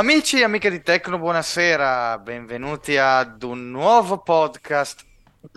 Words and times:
Amici 0.00 0.40
e 0.40 0.44
amiche 0.44 0.70
di 0.70 0.80
Tecno, 0.80 1.18
buonasera, 1.18 2.16
benvenuti 2.20 2.96
ad 2.96 3.42
un 3.42 3.70
nuovo 3.70 4.22
podcast. 4.22 5.04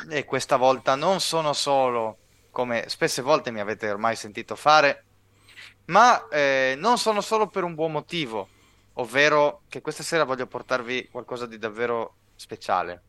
E 0.10 0.26
questa 0.26 0.58
volta 0.58 0.96
non 0.96 1.22
sono 1.22 1.54
solo, 1.54 2.18
come 2.52 2.84
spesse 2.90 3.22
volte 3.22 3.52
mi 3.52 3.62
avete 3.62 3.90
ormai 3.90 4.18
sentito 4.18 4.58
fare, 4.58 5.06
ma 5.86 6.28
eh, 6.28 6.76
non 6.78 6.98
sono 6.98 7.22
solo 7.22 7.48
per 7.48 7.64
un 7.64 7.74
buon 7.74 7.94
motivo, 7.94 8.50
ovvero 8.96 9.62
che 9.70 9.80
questa 9.80 10.04
sera 10.04 10.26
voglio 10.26 10.46
portarvi 10.46 11.08
qualcosa 11.10 11.46
di 11.46 11.58
davvero 11.58 12.16
speciale, 12.36 13.04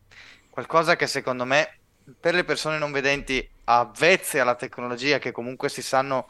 qualcosa 0.49 0.95
che 0.95 1.05
secondo 1.05 1.43
me 1.43 1.79
per 2.17 2.33
le 2.33 2.45
persone 2.45 2.77
non 2.77 2.93
vedenti 2.93 3.45
avvezze 3.65 4.39
alla 4.39 4.55
tecnologia 4.55 5.17
che 5.17 5.33
comunque 5.33 5.67
si 5.67 5.81
sanno, 5.81 6.27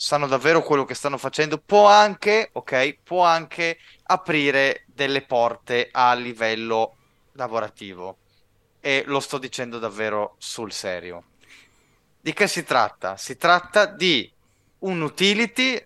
sanno 0.00 0.28
davvero 0.28 0.62
quello 0.62 0.84
che 0.84 0.94
stanno 0.94 1.18
facendo, 1.18 1.58
può 1.58 1.88
anche, 1.88 2.50
ok, 2.52 2.98
può 3.02 3.24
anche 3.24 3.78
aprire 4.04 4.84
delle 4.86 5.22
porte 5.22 5.88
a 5.90 6.14
livello 6.14 6.98
lavorativo. 7.32 8.18
E 8.80 9.02
lo 9.06 9.18
sto 9.18 9.38
dicendo 9.38 9.80
davvero 9.80 10.36
sul 10.38 10.70
serio. 10.70 11.24
Di 12.20 12.32
che 12.32 12.46
si 12.46 12.62
tratta? 12.62 13.16
Si 13.16 13.36
tratta 13.36 13.86
di 13.86 14.32
un 14.80 15.00
utility 15.00 15.84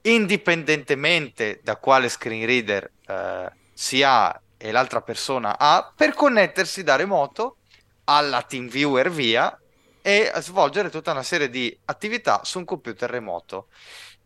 indipendentemente 0.00 1.60
da 1.62 1.76
quale 1.76 2.08
screen 2.08 2.46
reader 2.46 2.90
eh, 3.06 3.52
si 3.74 4.02
ha 4.02 4.40
e 4.56 4.70
l'altra 4.70 5.02
persona 5.02 5.58
ha 5.58 5.92
per 5.94 6.14
connettersi 6.14 6.82
da 6.82 6.96
remoto 6.96 7.58
alla 8.04 8.40
TeamViewer 8.40 9.10
via 9.10 9.60
e 10.06 10.30
svolgere 10.36 10.88
tutta 10.88 11.10
una 11.10 11.24
serie 11.24 11.50
di 11.50 11.76
attività 11.86 12.44
su 12.44 12.58
un 12.58 12.64
computer 12.64 13.10
remoto. 13.10 13.66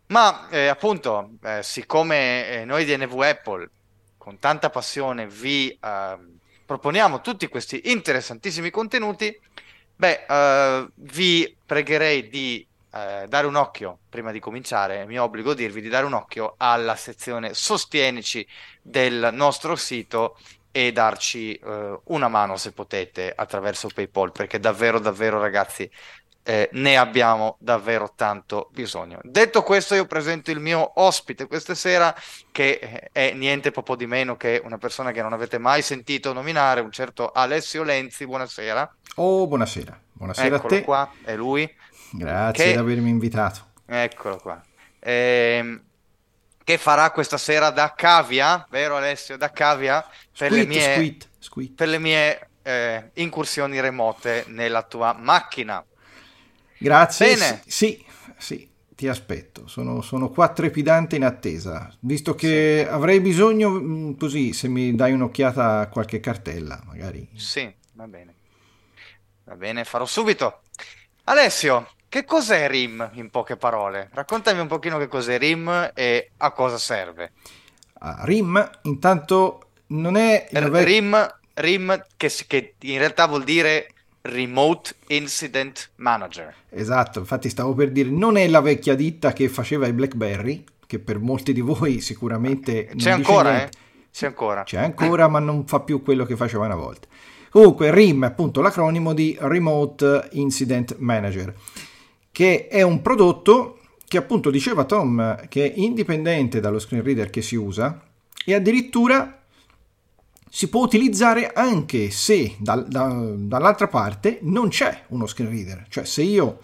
Ma 0.09 0.47
eh, 0.49 0.67
appunto, 0.67 1.31
eh, 1.41 1.63
siccome 1.63 2.47
eh, 2.49 2.65
noi 2.65 2.85
di 2.85 2.95
NV 2.95 3.19
Apple 3.21 3.69
con 4.15 4.37
tanta 4.37 4.69
passione 4.69 5.25
vi 5.25 5.75
ehm, 5.81 6.37
proponiamo 6.67 7.21
tutti 7.21 7.47
questi 7.47 7.81
interessantissimi 7.85 8.69
contenuti, 8.69 9.35
beh, 9.95 10.25
eh, 10.29 10.87
vi 10.93 11.57
pregherei 11.65 12.29
di 12.29 12.63
eh, 12.93 13.25
dare 13.27 13.47
un 13.47 13.55
occhio 13.55 14.01
prima 14.07 14.31
di 14.31 14.39
cominciare, 14.39 15.07
mi 15.07 15.17
obbligo 15.17 15.49
a 15.49 15.55
dirvi 15.55 15.81
di 15.81 15.89
dare 15.89 16.05
un 16.05 16.13
occhio 16.13 16.53
alla 16.57 16.95
sezione 16.95 17.55
Sostienici 17.55 18.45
del 18.83 19.29
nostro 19.33 19.75
sito 19.75 20.37
e 20.71 20.91
darci 20.91 21.53
eh, 21.55 21.99
una 22.05 22.27
mano 22.27 22.57
se 22.57 22.71
potete 22.71 23.31
attraverso 23.35 23.89
PayPal 23.93 24.31
perché 24.31 24.59
davvero 24.59 24.99
davvero 24.99 25.39
ragazzi 25.39 25.89
eh, 26.43 26.69
ne 26.73 26.97
abbiamo 26.97 27.57
davvero 27.59 28.13
tanto 28.15 28.69
bisogno. 28.71 29.19
Detto 29.23 29.61
questo, 29.61 29.93
io 29.95 30.05
presento 30.05 30.49
il 30.51 30.59
mio 30.59 30.93
ospite 30.95 31.45
questa 31.47 31.75
sera, 31.75 32.15
che 32.51 32.79
eh, 32.81 33.09
è 33.11 33.33
niente 33.33 33.71
poco 33.71 33.95
di 33.95 34.07
meno 34.07 34.37
che 34.37 34.59
una 34.63 34.77
persona 34.77 35.11
che 35.11 35.21
non 35.21 35.33
avete 35.33 35.57
mai 35.57 35.81
sentito 35.81 36.33
nominare, 36.33 36.81
un 36.81 36.91
certo 36.91 37.31
Alessio 37.31 37.83
Lenzi. 37.83 38.25
Buonasera. 38.25 38.95
Oh, 39.15 39.47
buonasera. 39.47 39.99
Buonasera 40.13 40.55
Eccolo 40.55 40.73
a 40.73 40.77
te. 40.77 40.83
qua, 40.83 41.11
è 41.23 41.35
lui. 41.35 41.71
Grazie 42.11 42.65
che... 42.65 42.71
di 42.71 42.77
avermi 42.77 43.09
invitato. 43.09 43.67
Eccolo 43.85 44.37
qua. 44.37 44.61
Ehm 44.99 45.89
che 46.71 46.77
farà 46.77 47.11
questa 47.11 47.37
sera 47.37 47.69
da 47.69 47.93
cavia, 47.93 48.65
vero 48.69 48.95
Alessio? 48.95 49.37
Da 49.37 49.51
cavia 49.51 50.01
per 50.37 50.51
Squid, 50.51 50.51
le 50.51 50.65
mie, 50.65 50.93
squid, 50.93 51.29
squid. 51.37 51.73
Per 51.73 51.87
le 51.87 51.99
mie 51.99 52.49
eh, 52.61 53.09
incursioni 53.15 53.79
remote 53.79 54.45
nella 54.47 54.83
tua 54.83 55.13
macchina. 55.13 55.83
Grazie. 56.77 57.35
Bene. 57.35 57.61
Sì, 57.65 58.03
sì, 58.37 58.69
ti 58.95 59.07
aspetto. 59.07 59.67
Sono, 59.67 60.01
sono 60.01 60.29
qua 60.29 60.49
trepidante 60.49 61.17
in 61.17 61.25
attesa, 61.25 61.93
visto 61.99 62.33
che 62.35 62.83
sì. 62.85 62.89
avrei 62.89 63.19
bisogno, 63.19 63.69
mh, 63.69 64.17
così, 64.17 64.53
se 64.53 64.67
mi 64.67 64.95
dai 64.95 65.11
un'occhiata 65.11 65.79
a 65.79 65.87
qualche 65.87 66.19
cartella, 66.19 66.81
magari. 66.85 67.27
Sì, 67.35 67.71
va 67.93 68.07
bene. 68.07 68.35
Va 69.43 69.55
bene, 69.55 69.83
farò 69.83 70.05
subito. 70.05 70.61
Alessio, 71.25 71.89
che 72.11 72.25
cos'è 72.25 72.67
RIM 72.67 73.11
in 73.13 73.29
poche 73.29 73.55
parole? 73.55 74.09
Raccontami 74.11 74.59
un 74.59 74.67
pochino 74.67 74.97
che 74.97 75.07
cos'è 75.07 75.37
RIM 75.37 75.91
e 75.93 76.31
a 76.35 76.51
cosa 76.51 76.77
serve. 76.77 77.31
Uh, 78.01 78.25
RIM, 78.25 78.69
intanto, 78.81 79.67
non 79.87 80.17
è... 80.17 80.49
R- 80.51 80.69
vec- 80.69 80.85
RIM, 80.85 81.35
RIM 81.53 82.05
che, 82.17 82.29
che 82.47 82.73
in 82.81 82.97
realtà 82.97 83.27
vuol 83.27 83.45
dire 83.45 83.87
Remote 84.23 84.93
Incident 85.07 85.91
Manager. 85.95 86.53
Esatto, 86.71 87.19
infatti 87.19 87.47
stavo 87.47 87.73
per 87.73 87.91
dire, 87.91 88.09
non 88.09 88.35
è 88.35 88.45
la 88.49 88.59
vecchia 88.59 88.93
ditta 88.93 89.31
che 89.31 89.47
faceva 89.47 89.87
i 89.87 89.93
BlackBerry, 89.93 90.65
che 90.85 90.99
per 90.99 91.17
molti 91.17 91.53
di 91.53 91.61
voi 91.61 92.01
sicuramente... 92.01 92.91
C'è 92.93 93.11
ancora, 93.11 93.63
eh? 93.63 93.69
C'è 94.11 94.25
ancora. 94.25 94.63
C'è 94.63 94.79
ancora, 94.79 95.29
ma 95.29 95.39
non 95.39 95.65
fa 95.65 95.79
più 95.79 96.03
quello 96.03 96.25
che 96.25 96.35
faceva 96.35 96.65
una 96.65 96.75
volta. 96.75 97.07
Comunque, 97.49 97.89
RIM 97.89 98.25
è 98.25 98.27
appunto 98.27 98.59
l'acronimo 98.59 99.13
di 99.13 99.37
Remote 99.39 100.27
Incident 100.31 100.97
Manager, 100.97 101.53
che 102.31 102.67
è 102.67 102.81
un 102.81 103.01
prodotto 103.01 103.79
che 104.07 104.17
appunto 104.17 104.49
diceva 104.49 104.83
Tom 104.83 105.47
che 105.47 105.71
è 105.71 105.73
indipendente 105.77 106.59
dallo 106.59 106.79
screen 106.79 107.03
reader 107.03 107.29
che 107.29 107.41
si 107.41 107.55
usa 107.55 108.01
e 108.45 108.53
addirittura 108.53 109.41
si 110.53 110.67
può 110.67 110.83
utilizzare 110.83 111.53
anche 111.53 112.09
se 112.09 112.55
da, 112.57 112.75
da, 112.75 113.07
dall'altra 113.37 113.87
parte 113.87 114.39
non 114.41 114.67
c'è 114.67 115.03
uno 115.07 115.25
screen 115.25 115.49
reader. 115.49 115.85
Cioè 115.87 116.03
se 116.03 116.23
io 116.23 116.59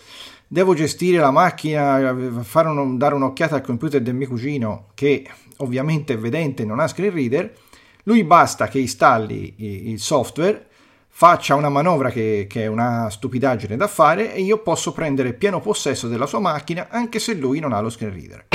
devo 0.46 0.74
gestire 0.74 1.20
la 1.20 1.32
macchina, 1.32 2.14
fare 2.42 2.68
un, 2.68 2.98
dare 2.98 3.16
un'occhiata 3.16 3.56
al 3.56 3.62
computer 3.62 4.02
del 4.02 4.14
mio 4.14 4.28
cugino 4.28 4.88
che 4.94 5.26
ovviamente 5.58 6.14
è 6.14 6.18
vedente 6.18 6.64
e 6.64 6.66
non 6.66 6.82
ha 6.82 6.88
screen 6.88 7.14
reader, 7.14 7.56
lui 8.04 8.26
basta 8.26 8.68
che 8.68 8.80
installi 8.80 9.54
il 9.58 10.00
software, 10.02 10.68
faccia 11.20 11.56
una 11.56 11.70
manovra 11.70 12.12
che, 12.12 12.46
che, 12.48 12.66
è 12.66 12.68
una 12.68 13.10
stupidaggine 13.10 13.76
da 13.76 13.88
fare 13.88 14.36
e 14.36 14.42
io 14.42 14.62
posso 14.62 14.92
prendere 14.92 15.34
pieno 15.34 15.60
possesso 15.60 16.08
della 16.08 16.28
sua 16.28 16.38
macchina 16.38 16.90
anche 16.92 17.18
se 17.18 17.34
lui 17.34 17.60
non 17.60 17.74
ha 17.74 17.80
lo 17.80 17.90
screen 17.90 18.14
reader. 18.14 18.46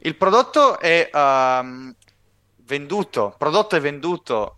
Il 0.00 0.16
prodotto 0.16 0.80
è 0.80 1.08
um, 1.12 1.94
venduto, 2.64 3.32
prodotto 3.38 3.76
è 3.76 3.80
venduto, 3.80 4.56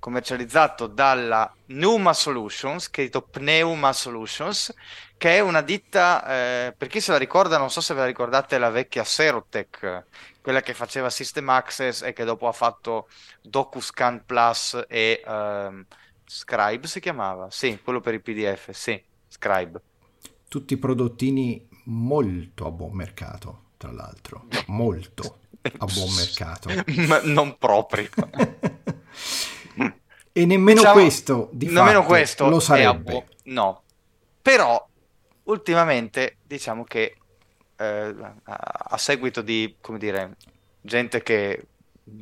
commercializzato 0.00 0.88
dalla 0.88 1.54
Pneuma 1.66 2.12
Solutions, 2.12 2.84
scritto 2.84 3.22
Pneuma 3.22 3.92
Solutions, 3.92 4.74
che 5.16 5.36
è 5.36 5.40
una 5.40 5.60
ditta, 5.60 6.26
eh, 6.26 6.74
per 6.76 6.88
chi 6.88 7.00
se 7.00 7.12
la 7.12 7.18
ricorda, 7.18 7.58
non 7.58 7.70
so 7.70 7.80
se 7.80 7.94
ve 7.94 8.00
la 8.00 8.06
ricordate, 8.06 8.58
la 8.58 8.70
vecchia 8.70 9.04
Serotech, 9.04 10.04
quella 10.40 10.62
che 10.62 10.74
faceva 10.74 11.10
System 11.10 11.48
Access 11.50 12.02
e 12.02 12.12
che 12.12 12.24
dopo 12.24 12.48
ha 12.48 12.52
fatto 12.52 13.08
DocuScan 13.42 14.24
Plus 14.24 14.84
e 14.88 15.22
um, 15.26 15.84
Scribe 16.24 16.86
si 16.86 17.00
chiamava? 17.00 17.50
Sì, 17.50 17.78
quello 17.84 18.00
per 18.00 18.14
i 18.14 18.20
PDF, 18.20 18.70
sì, 18.70 19.00
Scribe. 19.28 19.80
Tutti 20.48 20.76
prodottini 20.78 21.68
molto 21.84 22.66
a 22.66 22.70
buon 22.70 22.94
mercato 22.94 23.68
tra 23.76 23.92
l'altro, 23.92 24.46
molto 24.66 25.40
a 25.60 25.84
buon 25.84 26.14
mercato. 26.14 26.70
Ma 27.06 27.20
non 27.22 27.58
proprio. 27.58 28.08
e 30.32 30.46
nemmeno 30.46 30.80
diciamo, 30.80 31.00
questo, 31.00 31.48
di 31.52 31.66
nemmeno 31.66 32.04
questo 32.04 32.48
lo 32.48 32.60
sarebbe. 32.60 33.12
Bu- 33.12 33.24
no, 33.50 33.82
però 34.40 34.86
ultimamente 35.44 36.36
diciamo 36.46 36.84
che 36.84 37.16
eh, 37.76 38.14
a 38.44 38.98
seguito 38.98 39.42
di, 39.42 39.76
come 39.80 39.98
dire, 39.98 40.36
gente 40.80 41.22
che 41.22 41.66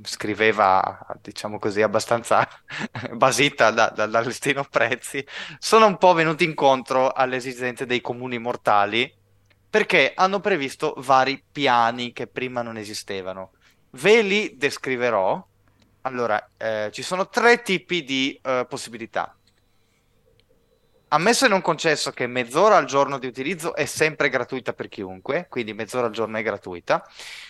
scriveva, 0.02 1.06
diciamo 1.20 1.58
così, 1.58 1.82
abbastanza 1.82 2.46
basita 3.12 3.70
da, 3.70 3.90
da, 3.94 4.06
dal 4.06 4.26
listino 4.26 4.64
prezzi, 4.68 5.26
sono 5.58 5.86
un 5.86 5.98
po' 5.98 6.12
venuti 6.14 6.44
incontro 6.44 7.10
alle 7.10 7.36
esigenze 7.36 7.86
dei 7.86 8.00
comuni 8.00 8.38
mortali 8.38 9.12
perché 9.70 10.12
hanno 10.14 10.40
previsto 10.40 10.94
vari 10.98 11.42
piani 11.50 12.12
che 12.12 12.26
prima 12.26 12.62
non 12.62 12.76
esistevano. 12.76 13.52
Ve 13.90 14.22
li 14.22 14.56
descriverò. 14.56 15.46
Allora, 16.02 16.50
eh, 16.56 16.90
ci 16.92 17.02
sono 17.02 17.28
tre 17.28 17.62
tipi 17.62 18.04
di 18.04 18.38
eh, 18.42 18.66
possibilità. 18.68 19.34
Ammesso 21.10 21.46
e 21.46 21.48
non 21.48 21.62
concesso 21.62 22.10
che 22.10 22.26
mezz'ora 22.26 22.76
al 22.76 22.84
giorno 22.84 23.18
di 23.18 23.26
utilizzo 23.26 23.74
è 23.74 23.86
sempre 23.86 24.28
gratuita 24.28 24.74
per 24.74 24.88
chiunque, 24.88 25.46
quindi 25.48 25.72
mezz'ora 25.72 26.06
al 26.06 26.12
giorno 26.12 26.36
è 26.36 26.42
gratuita. 26.42 27.02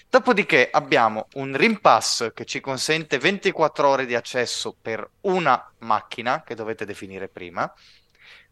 Dopodiché 0.08 0.68
abbiamo 0.70 1.26
un 1.34 1.56
Rimpass 1.56 2.32
che 2.32 2.44
ci 2.44 2.60
consente 2.60 3.18
24 3.18 3.88
ore 3.88 4.06
di 4.06 4.14
accesso 4.14 4.76
per 4.80 5.08
una 5.22 5.72
macchina 5.78 6.42
che 6.44 6.54
dovete 6.54 6.84
definire 6.84 7.28
prima 7.28 7.72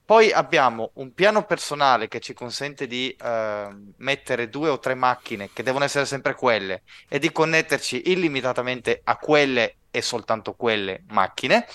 poi 0.07 0.31
abbiamo 0.31 0.93
un 0.95 1.13
piano 1.15 1.45
personale 1.45 2.07
che 2.07 2.21
ci 2.21 2.33
consente 2.33 2.87
di 2.87 3.11
eh, 3.11 3.69
mettere 3.97 4.49
due 4.49 4.69
o 4.69 4.79
tre 4.79 4.95
macchine 4.95 5.51
che 5.53 5.65
devono 5.65 5.85
essere 5.85 6.07
sempre 6.07 6.37
quelle 6.37 6.85
e 7.09 7.19
di 7.19 7.33
connetterci 7.33 8.13
illimitatamente 8.13 9.01
a 9.03 9.17
quelle 9.17 9.79
e 9.97 10.03
soltanto 10.03 10.53
quelle 10.53 11.05
macchine. 11.09 11.67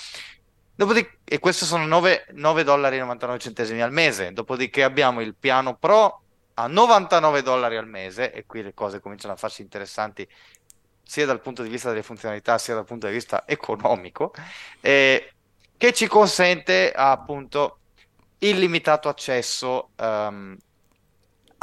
Dopodiché, 0.75 1.19
e 1.23 1.39
questi 1.39 1.65
sono 1.65 1.85
9,99 1.85 2.61
dollari 2.61 2.99
al 2.99 3.91
mese. 3.91 4.31
Dopodiché 4.31 4.83
abbiamo 4.83 5.21
il 5.21 5.35
piano 5.35 5.75
Pro 5.75 6.21
a 6.55 6.67
99 6.67 7.41
dollari 7.41 7.77
al 7.77 7.87
mese 7.87 8.31
e 8.31 8.45
qui 8.45 8.61
le 8.61 8.75
cose 8.75 8.99
cominciano 8.99 9.33
a 9.33 9.37
farsi 9.37 9.63
interessanti 9.63 10.27
sia 11.03 11.25
dal 11.25 11.41
punto 11.41 11.63
di 11.63 11.69
vista 11.69 11.89
delle 11.89 12.03
funzionalità 12.03 12.57
sia 12.57 12.75
dal 12.75 12.85
punto 12.85 13.07
di 13.07 13.13
vista 13.13 13.43
economico 13.47 14.33
eh, 14.81 15.33
che 15.75 15.93
ci 15.93 16.07
consente 16.07 16.91
appunto 16.91 17.79
illimitato 18.37 19.09
accesso 19.09 19.89
um, 19.97 20.55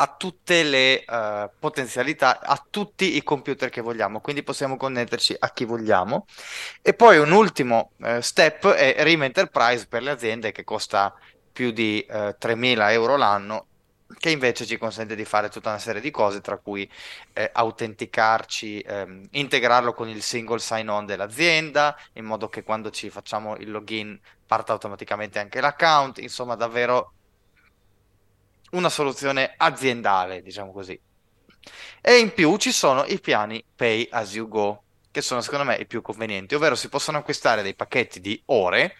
a 0.00 0.14
tutte 0.16 0.62
le 0.62 1.04
uh, 1.06 1.50
potenzialità, 1.58 2.40
a 2.40 2.64
tutti 2.70 3.16
i 3.16 3.22
computer 3.22 3.68
che 3.68 3.80
vogliamo, 3.80 4.20
quindi 4.20 4.42
possiamo 4.42 4.76
connetterci 4.76 5.34
a 5.38 5.50
chi 5.50 5.64
vogliamo. 5.64 6.26
E 6.82 6.94
poi 6.94 7.18
un 7.18 7.32
ultimo 7.32 7.92
uh, 7.96 8.20
step 8.20 8.68
è 8.68 9.02
RIM 9.02 9.24
Enterprise 9.24 9.86
per 9.88 10.02
le 10.02 10.10
aziende 10.10 10.52
che 10.52 10.62
costa 10.62 11.12
più 11.52 11.72
di 11.72 12.06
uh, 12.08 12.14
eh, 12.14 12.36
3.000 12.40 12.90
euro 12.92 13.16
l'anno 13.16 13.66
che 14.16 14.30
invece 14.30 14.64
ci 14.64 14.78
consente 14.78 15.14
di 15.14 15.24
fare 15.24 15.48
tutta 15.50 15.68
una 15.68 15.78
serie 15.78 16.00
di 16.00 16.10
cose, 16.10 16.40
tra 16.40 16.56
cui 16.56 16.88
eh, 17.34 17.50
autenticarci, 17.52 18.80
ehm, 18.80 19.28
integrarlo 19.32 19.92
con 19.92 20.08
il 20.08 20.22
single 20.22 20.60
sign-on 20.60 21.04
dell'azienda, 21.04 21.96
in 22.14 22.24
modo 22.24 22.48
che 22.48 22.62
quando 22.62 22.90
ci 22.90 23.10
facciamo 23.10 23.56
il 23.56 23.70
login 23.70 24.18
parta 24.46 24.72
automaticamente 24.72 25.38
anche 25.38 25.60
l'account, 25.60 26.18
insomma 26.18 26.54
davvero 26.54 27.12
una 28.70 28.88
soluzione 28.88 29.54
aziendale, 29.56 30.42
diciamo 30.42 30.72
così. 30.72 30.98
E 32.00 32.18
in 32.18 32.32
più 32.32 32.56
ci 32.56 32.72
sono 32.72 33.04
i 33.04 33.20
piani 33.20 33.62
Pay 33.74 34.08
as 34.10 34.34
you 34.34 34.48
go, 34.48 34.82
che 35.10 35.20
sono 35.20 35.40
secondo 35.40 35.64
me 35.64 35.76
i 35.76 35.86
più 35.86 36.00
convenienti, 36.00 36.54
ovvero 36.54 36.74
si 36.74 36.88
possono 36.88 37.18
acquistare 37.18 37.62
dei 37.62 37.74
pacchetti 37.74 38.20
di 38.20 38.40
ore, 38.46 38.96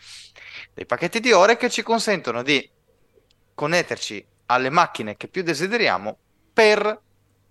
dei 0.74 0.86
pacchetti 0.86 1.20
di 1.20 1.32
ore 1.32 1.56
che 1.56 1.70
ci 1.70 1.82
consentono 1.82 2.42
di 2.42 2.68
connetterci 3.54 4.26
alle 4.46 4.70
macchine 4.70 5.16
che 5.16 5.28
più 5.28 5.42
desideriamo 5.42 6.18
per 6.52 7.00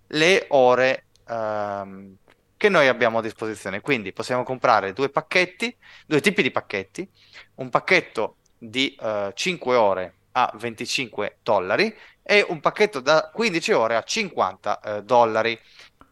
le 0.08 0.46
ore 0.50 1.06
ehm, 1.26 2.16
che 2.56 2.68
noi 2.68 2.88
abbiamo 2.88 3.18
a 3.18 3.22
disposizione. 3.22 3.80
Quindi 3.80 4.12
possiamo 4.12 4.42
comprare 4.42 4.92
due 4.92 5.08
pacchetti, 5.08 5.74
due 6.06 6.20
tipi 6.20 6.42
di 6.42 6.50
pacchetti, 6.50 7.08
un 7.56 7.70
pacchetto 7.70 8.36
di 8.58 8.94
eh, 9.00 9.32
5 9.34 9.76
ore 9.76 10.14
a 10.38 10.52
25 10.56 11.38
dollari 11.42 11.92
e 12.22 12.44
un 12.48 12.60
pacchetto 12.60 13.00
da 13.00 13.30
15 13.32 13.72
ore 13.72 13.96
a 13.96 14.02
50 14.02 14.80
eh, 14.80 15.02
dollari. 15.02 15.58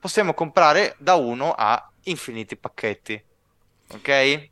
Possiamo 0.01 0.35
comprare 0.35 0.97
da 0.99 1.15
uno 1.15 1.53
a 1.53 1.91
infiniti 2.05 2.57
pacchetti. 2.57 3.23
Ok? 3.93 4.49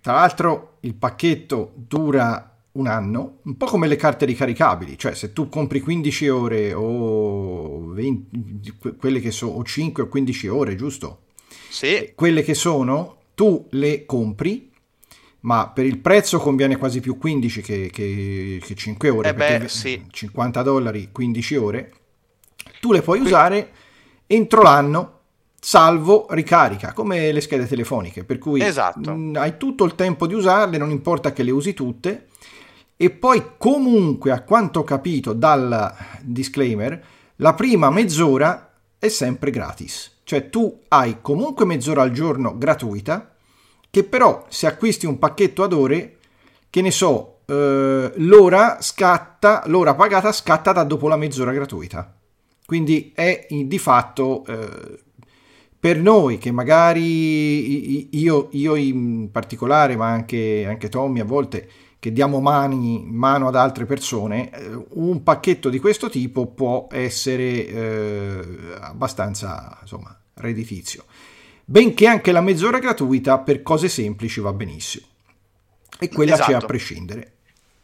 Tra 0.00 0.14
l'altro 0.14 0.76
il 0.80 0.94
pacchetto 0.94 1.72
dura 1.74 2.52
un 2.72 2.86
anno, 2.86 3.38
un 3.42 3.56
po' 3.56 3.66
come 3.66 3.88
le 3.88 3.96
carte 3.96 4.26
ricaricabili, 4.26 4.98
cioè 4.98 5.14
se 5.14 5.32
tu 5.32 5.48
compri 5.48 5.80
15 5.80 6.28
ore 6.28 6.74
o 6.74 7.86
20, 7.86 8.74
quelle 8.98 9.20
che 9.20 9.30
sono 9.30 9.52
o 9.52 9.64
5 9.64 10.02
o 10.02 10.08
15 10.08 10.48
ore, 10.48 10.76
giusto? 10.76 11.22
Sì. 11.70 12.12
Quelle 12.14 12.42
che 12.42 12.54
sono, 12.54 13.16
tu 13.34 13.66
le 13.70 14.04
compri, 14.04 14.70
ma 15.46 15.68
per 15.68 15.86
il 15.86 15.98
prezzo 15.98 16.38
conviene 16.38 16.76
quasi 16.76 17.00
più 17.00 17.16
15 17.16 17.62
che, 17.62 17.90
che, 17.92 18.60
che 18.60 18.74
5 18.74 19.08
ore, 19.08 19.28
eh 19.28 19.34
beh, 19.34 19.68
sì. 19.68 20.04
50 20.10 20.62
dollari, 20.62 21.10
15 21.12 21.56
ore, 21.56 21.92
tu 22.80 22.90
le 22.92 23.00
puoi 23.00 23.20
usare 23.20 23.70
entro 24.26 24.62
l'anno 24.62 25.12
salvo 25.60 26.26
ricarica, 26.30 26.92
come 26.92 27.30
le 27.30 27.40
schede 27.40 27.66
telefoniche, 27.66 28.24
per 28.24 28.38
cui 28.38 28.60
esatto. 28.60 29.14
mh, 29.14 29.36
hai 29.36 29.56
tutto 29.56 29.84
il 29.84 29.94
tempo 29.94 30.26
di 30.26 30.34
usarle, 30.34 30.78
non 30.78 30.90
importa 30.90 31.32
che 31.32 31.44
le 31.44 31.52
usi 31.52 31.74
tutte, 31.74 32.26
e 32.96 33.10
poi 33.10 33.52
comunque, 33.56 34.32
a 34.32 34.42
quanto 34.42 34.80
ho 34.80 34.84
capito 34.84 35.32
dal 35.32 35.94
disclaimer, 36.22 37.04
la 37.36 37.54
prima 37.54 37.88
mezz'ora 37.90 38.72
è 38.98 39.08
sempre 39.08 39.52
gratis. 39.52 40.18
Cioè 40.24 40.50
tu 40.50 40.82
hai 40.88 41.18
comunque 41.20 41.64
mezz'ora 41.64 42.02
al 42.02 42.10
giorno 42.10 42.58
gratuita, 42.58 43.35
che 43.90 44.04
però 44.04 44.44
se 44.48 44.66
acquisti 44.66 45.06
un 45.06 45.18
pacchetto 45.18 45.62
ad 45.62 45.72
ore, 45.72 46.18
che 46.70 46.80
ne 46.82 46.90
so, 46.90 47.40
eh, 47.46 48.12
l'ora 48.16 48.78
scatta, 48.80 49.62
l'ora 49.66 49.94
pagata 49.94 50.32
scatta 50.32 50.72
da 50.72 50.84
dopo 50.84 51.08
la 51.08 51.16
mezz'ora 51.16 51.52
gratuita. 51.52 52.14
Quindi 52.66 53.12
è 53.14 53.46
di 53.48 53.78
fatto 53.78 54.44
eh, 54.44 54.98
per 55.78 55.98
noi 56.00 56.38
che 56.38 56.50
magari 56.50 58.16
io, 58.18 58.48
io, 58.50 58.74
in 58.74 59.30
particolare, 59.30 59.94
ma 59.96 60.08
anche, 60.08 60.66
anche 60.66 60.88
Tommy 60.88 61.20
a 61.20 61.24
volte 61.24 61.68
che 62.00 62.12
diamo 62.12 62.40
mani, 62.40 63.04
mano 63.06 63.46
ad 63.48 63.54
altre 63.54 63.84
persone, 63.84 64.50
eh, 64.50 64.84
un 64.94 65.22
pacchetto 65.22 65.68
di 65.68 65.78
questo 65.78 66.08
tipo 66.08 66.46
può 66.46 66.88
essere 66.90 67.66
eh, 67.66 68.40
abbastanza 68.80 69.78
insomma, 69.80 70.18
redditizio. 70.34 71.04
Benché 71.68 72.06
anche 72.06 72.30
la 72.30 72.40
mezz'ora 72.40 72.78
gratuita 72.78 73.40
per 73.40 73.60
cose 73.62 73.88
semplici 73.88 74.38
va 74.38 74.52
benissimo. 74.52 75.04
E 75.98 76.08
quella 76.08 76.34
esatto. 76.34 76.52
c'è 76.52 76.56
a 76.56 76.64
prescindere. 76.64 77.32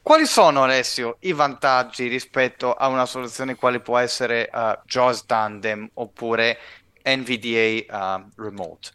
Quali 0.00 0.24
sono, 0.24 0.62
Alessio, 0.62 1.16
i 1.20 1.32
vantaggi 1.32 2.06
rispetto 2.06 2.74
a 2.74 2.86
una 2.86 3.06
soluzione 3.06 3.56
quale 3.56 3.80
può 3.80 3.98
essere 3.98 4.48
uh, 4.52 4.78
JAWS 4.84 5.26
Tandem 5.26 5.90
oppure 5.94 6.58
NVDA 7.04 8.18
uh, 8.20 8.40
Remote? 8.40 8.90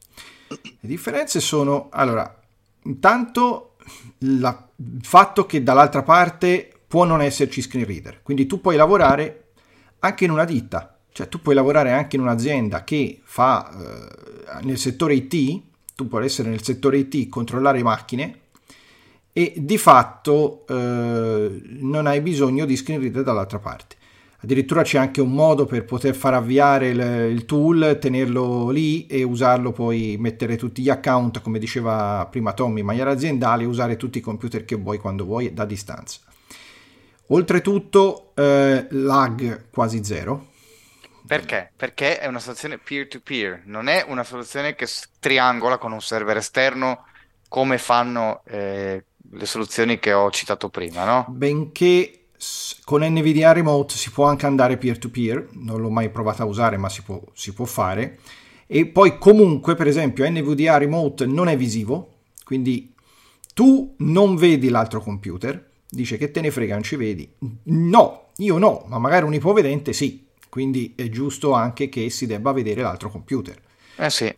Le 0.47 0.59
differenze 0.79 1.41
sono, 1.41 1.89
allora, 1.91 2.39
intanto 2.83 3.75
la, 4.19 4.69
il 4.75 5.05
fatto 5.05 5.45
che 5.45 5.63
dall'altra 5.63 6.03
parte 6.03 6.71
può 6.87 7.03
non 7.03 7.21
esserci 7.21 7.61
screen 7.61 7.85
reader, 7.85 8.21
quindi 8.23 8.45
tu 8.45 8.61
puoi 8.61 8.77
lavorare 8.77 9.49
anche 9.99 10.23
in 10.23 10.31
una 10.31 10.45
ditta, 10.45 10.96
cioè 11.17 11.27
tu 11.29 11.41
puoi 11.41 11.55
lavorare 11.55 11.93
anche 11.93 12.15
in 12.15 12.21
un'azienda 12.21 12.83
che 12.83 13.21
fa 13.23 13.71
eh, 13.71 14.63
nel 14.65 14.77
settore 14.77 15.15
IT, 15.15 15.61
tu 15.95 16.07
puoi 16.07 16.25
essere 16.25 16.47
nel 16.47 16.61
settore 16.61 16.99
IT, 16.99 17.27
controllare 17.27 17.81
macchine 17.81 18.41
e 19.33 19.51
di 19.57 19.79
fatto 19.79 20.63
eh, 20.67 21.59
non 21.79 22.05
hai 22.05 22.21
bisogno 22.21 22.65
di 22.65 22.75
screen 22.75 23.01
reader 23.01 23.23
dall'altra 23.23 23.57
parte. 23.57 23.95
Addirittura 24.41 24.83
c'è 24.83 24.99
anche 24.99 25.19
un 25.19 25.31
modo 25.31 25.65
per 25.65 25.85
poter 25.85 26.13
far 26.13 26.35
avviare 26.35 26.89
il, 26.89 26.99
il, 27.31 27.45
tool, 27.45 27.97
tenerlo 27.99 28.69
lì 28.69 29.07
e 29.07 29.23
usarlo 29.23 29.71
poi, 29.71 30.17
mettere 30.19 30.55
tutti 30.55 30.83
gli 30.83 30.89
account, 30.89 31.41
come 31.41 31.57
diceva 31.57 32.27
prima 32.29 32.53
Tommy, 32.53 32.81
in 32.81 32.85
maniera 32.85 33.09
aziendale, 33.09 33.65
usare 33.65 33.97
tutti 33.97 34.19
i 34.19 34.21
computer 34.21 34.65
che 34.65 34.75
vuoi 34.75 34.99
quando 34.99 35.25
vuoi 35.25 35.51
da 35.51 35.65
distanza. 35.65 36.19
Oltretutto, 37.29 38.33
eh, 38.35 38.85
lag 38.91 39.69
quasi 39.71 40.03
zero. 40.03 40.49
Perché? 41.27 41.71
Perché 41.75 42.19
è 42.19 42.27
una 42.27 42.39
soluzione 42.39 42.77
peer-to-peer, 42.77 43.63
non 43.65 43.87
è 43.87 44.05
una 44.07 44.23
soluzione 44.23 44.75
che 44.75 44.87
triangola 45.19 45.77
con 45.77 45.91
un 45.91 46.01
server 46.01 46.37
esterno 46.37 47.05
come 47.49 47.77
fanno 47.77 48.41
eh, 48.45 49.03
le 49.31 49.45
soluzioni 49.45 49.99
che 49.99 50.13
ho 50.13 50.29
citato 50.31 50.69
prima, 50.69 51.05
no? 51.05 51.25
Benché 51.29 52.27
con 52.83 53.03
NVDA 53.03 53.51
Remote 53.51 53.95
si 53.95 54.11
può 54.11 54.25
anche 54.25 54.45
andare 54.45 54.77
peer 54.77 54.97
to 54.97 55.09
peer, 55.09 55.47
non 55.53 55.81
l'ho 55.81 55.89
mai 55.89 56.09
provato 56.09 56.43
a 56.43 56.45
usare 56.45 56.77
ma 56.77 56.89
si 56.89 57.01
può, 57.01 57.21
si 57.33 57.53
può 57.53 57.65
fare. 57.65 58.19
E 58.65 58.85
poi 58.85 59.17
comunque 59.17 59.75
per 59.75 59.87
esempio 59.87 60.29
NVDA 60.29 60.77
Remote 60.77 61.25
non 61.25 61.47
è 61.47 61.57
visivo, 61.57 62.15
quindi 62.43 62.93
tu 63.53 63.95
non 63.99 64.35
vedi 64.35 64.69
l'altro 64.69 65.01
computer, 65.01 65.71
dice 65.89 66.17
che 66.17 66.31
te 66.31 66.41
ne 66.41 66.51
frega, 66.51 66.75
non 66.75 66.83
ci 66.83 66.95
vedi. 66.95 67.29
No, 67.63 68.27
io 68.37 68.57
no, 68.57 68.85
ma 68.87 68.99
magari 68.99 69.25
un 69.25 69.33
ipovedente 69.33 69.93
sì, 69.93 70.26
quindi 70.57 70.93
è 70.95 71.07
giusto 71.09 71.53
anche 71.53 71.87
che 71.87 72.09
si 72.09 72.25
debba 72.25 72.51
vedere 72.51 72.81
l'altro 72.81 73.11
computer. 73.11 73.55
Eh 73.95 74.09
sì. 74.09 74.35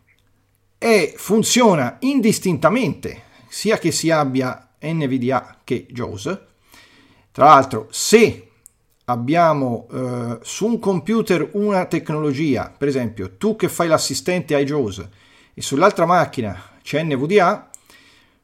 E 0.76 1.14
funziona 1.16 1.96
indistintamente, 2.00 3.22
sia 3.48 3.78
che 3.78 3.90
si 3.90 4.10
abbia 4.10 4.68
NVDA 4.82 5.60
che 5.64 5.86
JAWS, 5.88 6.40
tra 7.32 7.46
l'altro, 7.46 7.86
se 7.88 8.50
abbiamo 9.06 9.88
eh, 9.90 10.38
su 10.42 10.66
un 10.66 10.78
computer 10.78 11.48
una 11.52 11.86
tecnologia, 11.86 12.70
per 12.76 12.88
esempio 12.88 13.38
tu 13.38 13.56
che 13.56 13.70
fai 13.70 13.88
l'assistente 13.88 14.54
ai 14.54 14.66
JAWS 14.66 15.08
e 15.54 15.62
sull'altra 15.62 16.04
macchina 16.04 16.62
c'è 16.82 17.02
NVDA, 17.02 17.70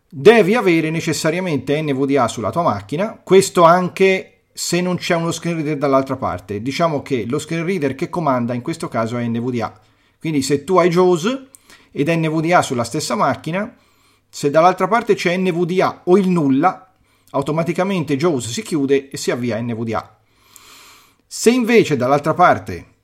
devi 0.09 0.55
avere 0.55 0.89
necessariamente 0.89 1.79
NVDA 1.83 2.27
sulla 2.27 2.51
tua 2.51 2.63
macchina, 2.63 3.21
questo 3.23 3.65
anche 3.65 4.36
se 4.57 4.81
non 4.81 4.97
c'è 4.97 5.15
uno 5.15 5.33
screen 5.33 5.57
reader 5.57 5.77
dall'altra 5.77 6.17
parte. 6.17 6.63
Diciamo 6.63 7.03
che 7.03 7.27
lo 7.29 7.39
screen 7.39 7.67
reader 7.67 7.95
che 7.95 8.09
comanda 8.09 8.55
in 8.55 8.63
questo 8.63 8.89
caso 8.89 9.19
è 9.19 9.27
NVDA. 9.27 9.79
Quindi 10.19 10.41
se 10.41 10.65
tu 10.65 10.79
hai 10.79 10.89
JAWS 10.89 11.43
ed 11.91 12.09
NVDA 12.09 12.63
sulla 12.63 12.83
stessa 12.83 13.15
macchina, 13.17 13.77
se 14.31 14.49
dall'altra 14.49 14.89
parte 14.89 15.15
c'è 15.15 15.37
NVDA 15.37 16.01
o 16.05 16.17
il 16.17 16.31
nulla, 16.31 16.91
automaticamente 17.33 18.17
JAWS 18.17 18.49
si 18.49 18.63
chiude 18.63 19.11
e 19.11 19.19
si 19.19 19.31
avvia 19.31 19.61
NVDA. 19.61 20.21
Se 21.27 21.51
invece 21.51 21.99
dall'altra 21.99 22.33
parte 22.33 22.95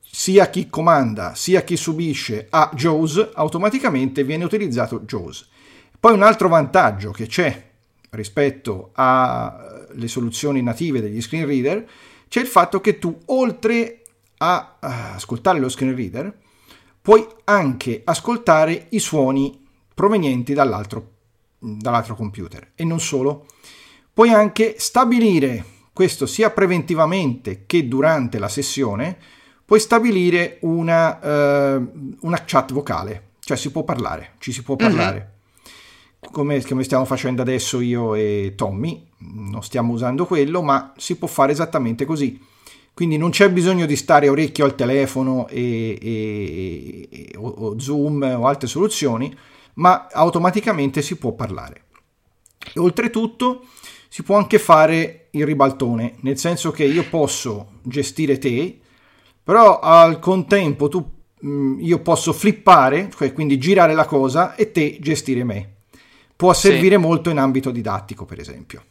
sia 0.00 0.48
chi 0.48 0.70
comanda 0.70 1.34
sia 1.34 1.64
chi 1.64 1.76
subisce 1.76 2.46
ha 2.48 2.70
JAWS, 2.72 3.32
automaticamente 3.34 4.24
viene 4.24 4.44
utilizzato 4.44 5.00
JAWS. 5.00 5.50
Poi 6.00 6.14
un 6.14 6.22
altro 6.22 6.48
vantaggio 6.48 7.10
che 7.10 7.26
c'è 7.26 7.68
rispetto 8.08 8.92
alle 9.94 10.08
soluzioni 10.08 10.62
native 10.62 11.00
degli 11.00 11.20
screen 11.20 11.46
reader 11.46 11.88
c'è 12.28 12.40
il 12.40 12.46
fatto 12.46 12.80
che 12.80 12.98
tu 12.98 13.16
oltre 13.26 14.02
a 14.38 14.78
ascoltare 14.80 15.60
lo 15.60 15.68
screen 15.68 15.94
reader 15.94 16.34
puoi 17.00 17.26
anche 17.44 18.02
ascoltare 18.04 18.86
i 18.90 18.98
suoni 18.98 19.66
provenienti 19.94 20.54
dall'altro, 20.54 21.10
dall'altro 21.58 22.14
computer 22.14 22.72
e 22.74 22.84
non 22.84 23.00
solo 23.00 23.46
puoi 24.12 24.30
anche 24.30 24.76
stabilire 24.78 25.64
questo 25.92 26.26
sia 26.26 26.50
preventivamente 26.50 27.64
che 27.66 27.86
durante 27.86 28.38
la 28.38 28.48
sessione 28.48 29.16
puoi 29.64 29.78
stabilire 29.78 30.58
una, 30.62 31.76
uh, 31.76 32.16
una 32.20 32.42
chat 32.44 32.72
vocale 32.72 33.30
cioè 33.40 33.56
si 33.56 33.70
può 33.70 33.84
parlare 33.84 34.34
ci 34.38 34.52
si 34.52 34.62
può 34.62 34.74
mhm. 34.74 34.80
parlare 34.80 35.14
mm-hmm 35.14 35.30
come, 36.30 36.62
come 36.62 36.84
stiamo 36.84 37.04
facendo 37.04 37.42
adesso 37.42 37.80
io 37.80 38.14
e 38.14 38.54
Tommy, 38.56 39.08
non 39.18 39.62
stiamo 39.62 39.92
usando 39.92 40.24
quello, 40.26 40.62
ma 40.62 40.92
si 40.96 41.16
può 41.16 41.26
fare 41.26 41.52
esattamente 41.52 42.04
così. 42.04 42.40
Quindi 42.94 43.16
non 43.16 43.30
c'è 43.30 43.50
bisogno 43.50 43.86
di 43.86 43.96
stare 43.96 44.28
orecchio 44.28 44.64
al 44.64 44.74
telefono 44.74 45.48
e, 45.48 45.98
e, 46.00 47.08
e, 47.10 47.36
o, 47.36 47.48
o, 47.48 47.78
Zoom 47.78 48.22
o 48.22 48.46
altre 48.46 48.68
soluzioni, 48.68 49.34
ma 49.74 50.08
automaticamente 50.10 51.02
si 51.02 51.16
può 51.16 51.32
parlare. 51.32 51.84
E 52.72 52.78
oltretutto 52.78 53.66
si 54.08 54.22
può 54.22 54.36
anche 54.36 54.58
fare 54.58 55.28
il 55.30 55.46
ribaltone, 55.46 56.16
nel 56.20 56.38
senso 56.38 56.70
che 56.70 56.84
io 56.84 57.08
posso 57.08 57.78
gestire 57.82 58.38
te, 58.38 58.78
però 59.42 59.80
al 59.80 60.18
contempo 60.18 60.88
tu, 60.88 61.10
mm, 61.44 61.80
io 61.80 61.98
posso 62.00 62.32
flippare, 62.34 63.10
cioè 63.16 63.32
quindi 63.32 63.58
girare 63.58 63.94
la 63.94 64.04
cosa 64.04 64.54
e 64.54 64.70
te 64.70 64.98
gestire 65.00 65.44
me 65.44 65.72
può 66.42 66.52
servire 66.52 66.96
sì. 66.96 67.00
molto 67.00 67.30
in 67.30 67.38
ambito 67.38 67.70
didattico, 67.70 68.24
per 68.24 68.40
esempio. 68.40 68.82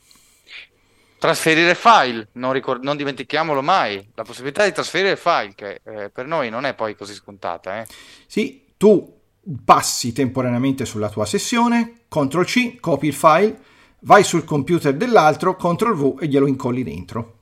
Trasferire 1.20 1.76
file, 1.76 2.30
non, 2.34 2.54
ricord- 2.54 2.82
non, 2.82 2.96
dimentichiamolo 2.96 3.62
mai, 3.62 4.10
la 4.16 4.24
possibilità 4.24 4.64
di 4.64 4.72
trasferire 4.72 5.18
file, 5.18 5.52
che 5.54 5.82
eh, 5.84 6.10
per 6.10 6.28
noi 6.28 6.50
non 6.50 6.64
è 6.64 6.74
poi 6.74 6.96
così 6.96 7.14
scontata. 7.14 7.82
Eh. 7.82 7.88
Sì, 8.26 8.68
tu 8.78 9.20
passi 9.66 10.14
temporaneamente 10.14 10.86
sulla 10.86 11.10
tua 11.10 11.26
sessione, 11.26 12.04
CTRL 12.08 12.46
C, 12.46 12.80
copi 12.80 13.08
il 13.08 13.14
file, 13.14 13.60
vai 14.04 14.24
sul 14.24 14.46
computer 14.46 14.94
dell'altro, 14.94 15.58
CTRL 15.58 15.94
V 15.94 16.18
e 16.22 16.28
glielo 16.28 16.48
incolli 16.48 16.84
dentro. 16.84 17.41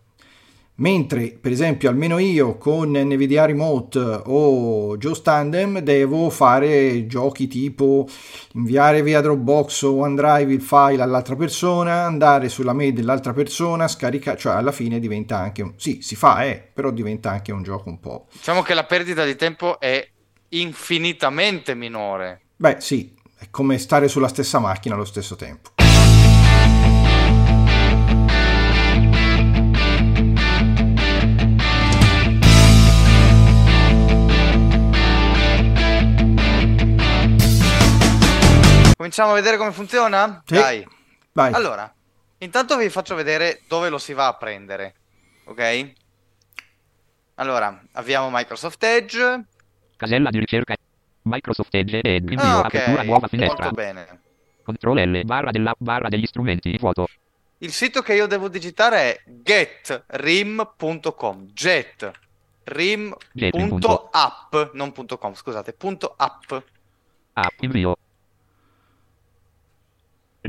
Mentre, 0.79 1.37
per 1.39 1.51
esempio, 1.51 1.89
almeno 1.89 2.19
io 2.19 2.57
con 2.57 2.91
NVDA 2.91 3.45
Remote 3.45 3.99
o 3.99 4.97
Joe 4.97 5.21
Tandem 5.21 5.79
devo 5.79 6.29
fare 6.29 7.05
giochi 7.05 7.47
tipo 7.47 8.07
inviare 8.53 9.03
via 9.03 9.19
Dropbox 9.19 9.81
o 9.83 9.97
OneDrive 9.97 10.53
il 10.53 10.61
file 10.61 11.01
all'altra 11.01 11.35
persona, 11.35 12.03
andare 12.05 12.47
sulla 12.47 12.73
mail 12.73 12.93
dell'altra 12.93 13.33
persona, 13.33 13.87
scaricare, 13.89 14.37
cioè 14.37 14.53
alla 14.53 14.71
fine 14.71 14.99
diventa 14.99 15.37
anche 15.37 15.61
un... 15.61 15.73
sì, 15.75 15.99
si 16.01 16.15
fa, 16.15 16.45
eh, 16.45 16.69
però 16.73 16.91
diventa 16.91 17.29
anche 17.29 17.51
un 17.51 17.61
gioco 17.61 17.89
un 17.89 17.99
po'... 17.99 18.27
Diciamo 18.31 18.61
che 18.61 18.73
la 18.73 18.85
perdita 18.85 19.25
di 19.25 19.35
tempo 19.35 19.81
è 19.81 20.07
infinitamente 20.49 21.75
minore. 21.75 22.41
Beh, 22.55 22.77
sì, 22.79 23.13
è 23.37 23.47
come 23.49 23.77
stare 23.77 24.07
sulla 24.07 24.29
stessa 24.29 24.59
macchina 24.59 24.95
allo 24.95 25.05
stesso 25.05 25.35
tempo. 25.35 25.71
Cominciamo 38.99 39.31
a 39.31 39.35
vedere 39.35 39.55
come 39.55 39.71
funziona? 39.71 40.43
Sì. 40.43 40.55
Dai. 40.55 40.85
Vai. 41.31 41.53
Allora, 41.53 41.89
intanto 42.39 42.75
vi 42.75 42.89
faccio 42.89 43.15
vedere 43.15 43.61
dove 43.65 43.87
lo 43.87 43.97
si 43.97 44.11
va 44.11 44.27
a 44.27 44.33
prendere. 44.33 44.93
Ok? 45.45 45.93
Allora, 47.35 47.81
avviamo 47.93 48.27
Microsoft 48.29 48.83
Edge. 48.83 49.45
Casella 49.95 50.29
di 50.29 50.39
ricerca 50.39 50.75
Microsoft 51.21 51.73
Edge 51.75 52.01
e 52.01 52.15
invio 52.17 52.41
ah, 52.41 52.57
okay. 52.57 52.81
apertura 52.81 53.03
nuova 53.03 53.29
finestra. 53.29 53.63
Molto 53.63 53.75
bene. 53.75 54.19
Control 54.63 54.99
L, 54.99 55.23
barra 55.23 55.51
dell'app, 55.51 55.77
barra 55.77 56.09
degli 56.09 56.25
strumenti, 56.25 56.77
vuoto. 56.77 57.07
Il 57.59 57.71
sito 57.71 58.01
che 58.01 58.15
io 58.15 58.27
devo 58.27 58.49
digitare 58.49 58.97
è 58.97 59.21
getrim.com. 59.25 60.73
Get 61.53 62.11
rim.app, 62.65 64.55
non 64.73 64.93
.com, 64.93 65.33
scusate, 65.35 65.77
.app. 66.17 66.53
App, 67.31 67.61
invio. 67.61 67.95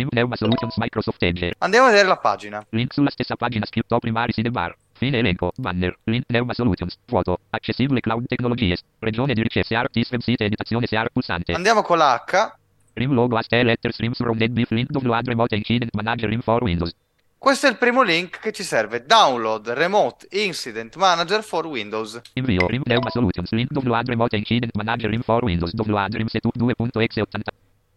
Pneuma 0.08 0.36
Solutions 0.36 0.76
Microsoft 0.76 1.22
Edge. 1.22 1.52
Andiamo 1.58 1.86
a 1.86 1.90
vedere 1.90 2.08
la 2.08 2.16
pagina. 2.16 2.64
Link 2.70 2.92
sulla 2.92 3.10
stessa 3.10 3.36
pagina 3.36 3.66
scritto 3.66 3.98
primari 3.98 4.32
sidebar. 4.32 4.74
Fine 4.92 5.18
elenco. 5.18 5.52
Banner. 5.56 5.96
Link 6.04 6.24
Pneuma 6.26 6.54
Solutions. 6.54 6.96
Vuoto. 7.06 7.38
Accessibile 7.50 8.00
Cloud 8.00 8.26
Technologies. 8.26 8.82
Regione 8.98 9.34
di 9.34 9.42
ricerca 9.42 9.68
SEAR 9.68 9.88
Web 9.92 10.20
Site 10.20 10.44
Editazione 10.44 10.86
SEAR 10.86 11.10
Pulsante. 11.10 11.52
Andiamo 11.52 11.82
con 11.82 11.98
la 11.98 12.24
H. 12.26 12.52
Rim 12.94 13.12
logo 13.12 13.36
AST 13.36 13.52
letters 13.52 13.98
rims 13.98 14.16
from 14.16 14.36
NetBeef 14.36 14.70
link 14.70 14.90
download 14.90 15.26
remote 15.26 15.54
incident 15.54 15.94
manager 15.94 16.28
rim 16.28 16.40
for 16.40 16.62
Windows. 16.62 16.92
Questo 17.40 17.68
è 17.68 17.70
il 17.70 17.78
primo 17.78 18.02
link 18.02 18.38
che 18.38 18.52
ci 18.52 18.62
serve. 18.62 19.06
Download 19.06 19.66
Remote 19.70 20.26
Incident 20.32 20.94
Manager 20.96 21.42
for 21.42 21.64
Windows. 21.64 22.20
Invio 22.34 22.66
Rim 22.66 22.82
Pneuma 22.82 23.08
Solutions. 23.08 23.50
Link 23.52 23.70
download 23.70 24.06
Remote 24.08 24.36
Incident 24.36 24.74
Manager 24.74 25.08
rim 25.08 25.22
for 25.22 25.42
Windows. 25.42 25.72
Download 25.72 26.14
Rim 26.14 26.26
Setup 26.26 26.54
2.exe 26.54 27.22
80. 27.22 27.50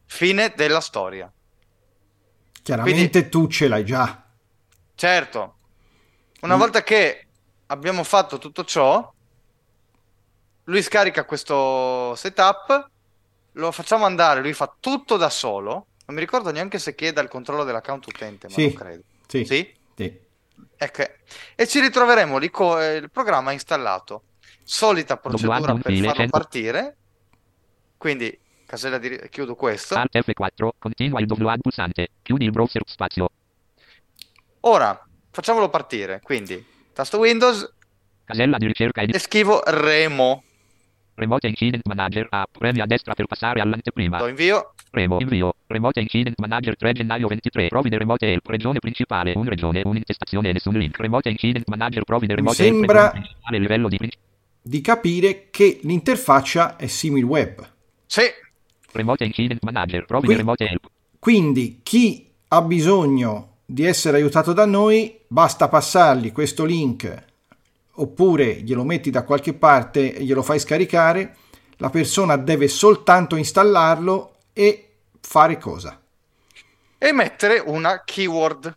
Fine 0.06 0.54
della 0.56 0.80
storia. 0.80 1.30
Chiaramente 2.64 3.10
Quindi, 3.10 3.30
tu 3.30 3.48
ce 3.48 3.68
l'hai 3.68 3.86
già. 3.86 4.24
Certo. 4.96 5.56
Una 6.42 6.56
mm. 6.56 6.60
volta 6.60 6.82
che 6.82 7.28
abbiamo 7.68 8.04
fatto 8.04 8.38
tutto 8.38 8.64
ciò, 8.64 9.12
lui 10.66 10.82
scarica 10.82 11.26
questo 11.26 12.16
setup, 12.16 12.90
lo 13.52 13.72
facciamo 13.72 14.06
andare, 14.06 14.42
lui 14.42 14.54
fa 14.54 14.74
tutto 14.80 15.18
da 15.18 15.30
solo. 15.30 15.88
Non 16.06 16.16
mi 16.16 16.20
ricordo 16.20 16.52
neanche 16.52 16.80
se 16.80 16.96
chieda 16.96 17.22
il 17.22 17.28
controllo 17.28 17.64
dell'account 17.64 18.06
utente, 18.08 18.48
ma 18.48 18.54
sì, 18.54 18.64
non 18.64 18.74
credo. 18.74 19.04
Sì. 19.28 19.46
Sì? 19.46 19.74
sì. 19.96 20.20
Ecco. 20.78 21.04
E 21.56 21.68
ci 21.68 21.80
ritroveremo 21.80 22.38
lì 22.38 22.50
con 22.50 22.82
eh, 22.82 22.96
il 22.96 23.12
programma 23.12 23.52
installato. 23.52 24.24
Solita 24.64 25.18
procedura 25.18 25.74
per 25.76 25.94
farlo 25.94 26.28
partire. 26.30 26.98
Quindi 27.98 28.38
casella 28.74 28.98
di 28.98 29.22
chiudo 29.30 29.54
questo. 29.54 29.94
Alt 29.94 30.18
F4, 30.18 30.70
continua 30.80 31.20
il 31.20 31.28
download 31.28 31.62
pulsante, 31.62 32.08
chiudi 32.24 32.46
il 32.46 32.52
browser 32.52 32.82
spazio. 32.86 33.30
Ora, 34.62 35.00
facciamolo 35.30 35.70
partire, 35.70 36.22
quindi 36.24 36.66
tasto 36.92 37.20
Windows, 37.20 37.72
casella 38.24 38.58
di 38.58 38.66
ricerca 38.66 39.02
e 39.02 39.20
scrivo 39.20 39.62
Remo. 39.64 40.44
Remote 41.16 41.48
Incident 41.48 41.86
Manager 41.86 42.26
A, 42.32 42.48
premi 42.52 42.82
a 42.82 42.88
destra 42.88 43.14
per 43.14 43.28
passare 43.28 43.62
all'anteprima. 43.62 44.18
Do 44.18 44.26
invio. 44.26 44.74
Remo, 44.90 45.20
invio. 45.20 45.54
Remote 45.68 46.00
Incident 46.00 46.40
Manager 46.40 46.76
3 46.76 46.94
gennaio 46.94 47.28
23. 47.28 47.68
Provide 47.68 48.00
Remote 48.00 48.32
Help. 48.32 48.48
Regione 48.48 48.80
principale. 48.80 49.34
Un 49.36 49.46
regione, 49.46 49.84
un'intestazione 49.86 50.50
e 50.50 50.54
nessun 50.54 50.74
link. 50.74 50.98
Remote 50.98 51.30
Incident 51.30 51.68
Manager 51.68 52.04
Provide 52.04 52.34
Remote 52.34 52.64
Mi 52.64 52.68
sembra 52.68 53.04
Help. 53.04 53.12
Principale, 53.12 53.60
livello 53.60 53.88
di... 53.90 54.12
di 54.60 54.82
capire 54.82 55.50
che 55.52 55.80
l'interfaccia 55.84 56.78
è 56.78 56.88
simil 56.88 57.26
web. 57.26 57.64
Sì, 58.08 58.24
Remote 58.94 59.26
Incident 59.26 59.62
Manager, 59.64 60.06
provi 60.06 60.28
Qui, 60.28 60.36
Remote 60.36 60.66
Help. 60.66 60.90
Quindi 61.20 61.82
chi 61.84 62.30
ha 62.48 62.62
bisogno 62.62 63.58
di 63.66 63.84
essere 63.86 64.18
aiutato 64.18 64.54
da 64.54 64.66
noi, 64.66 65.20
basta 65.28 65.68
passargli 65.68 66.32
questo 66.32 66.64
link 66.64 67.32
oppure 67.96 68.62
glielo 68.62 68.84
metti 68.84 69.10
da 69.10 69.24
qualche 69.24 69.54
parte 69.54 70.16
e 70.16 70.24
glielo 70.24 70.42
fai 70.42 70.60
scaricare, 70.60 71.36
la 71.78 71.90
persona 71.90 72.38
deve 72.38 72.68
soltanto 72.68 73.36
installarlo 73.36 74.36
e 74.54 74.90
fare 75.20 75.58
cosa? 75.58 76.00
E 76.98 77.12
mettere 77.12 77.60
una 77.60 78.04
keyword 78.04 78.76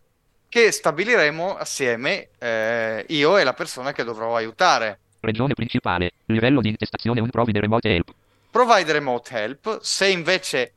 che 0.49 0.71
stabiliremo 0.71 1.55
assieme 1.55 2.29
eh, 2.37 3.05
io 3.09 3.37
e 3.37 3.43
la 3.43 3.53
persona 3.53 3.93
che 3.93 4.03
dovrò 4.03 4.35
aiutare. 4.35 4.99
Regione 5.19 5.53
principale, 5.53 6.11
livello 6.25 6.61
di 6.61 6.69
intestazione 6.69 7.21
un 7.21 7.29
provider 7.29 7.61
remote 7.61 7.89
help. 7.89 8.13
Provide 8.57 8.91
remote 8.91 9.39
help. 9.39 9.81
Se 9.81 10.09
invece 10.09 10.73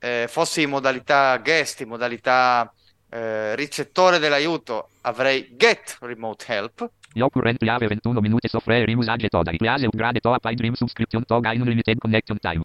eh, 0.00 0.26
fossi 0.28 0.62
in 0.62 0.68
modalità 0.68 1.36
guest, 1.36 1.80
in 1.80 1.86
modalità 1.86 2.74
eh, 3.08 3.54
ricettore 3.54 4.18
dell'aiuto, 4.18 4.88
avrei 5.02 5.54
get 5.56 5.98
remote 6.00 6.44
help. 6.48 6.90
Current 7.14 7.62
Java 7.62 7.86
21 7.86 8.20
minuti 8.20 8.48
software 8.48 8.84
rimusage 8.84 9.28
toda. 9.28 9.52
Riase 9.52 9.86
upgrade 9.86 10.18
to 10.18 10.32
apply 10.32 10.54
dream 10.56 10.72
subscription 10.74 11.24
toga 11.24 11.52
in 11.52 11.60
unlimited 11.60 11.98
connection 11.98 12.36
time. 12.40 12.64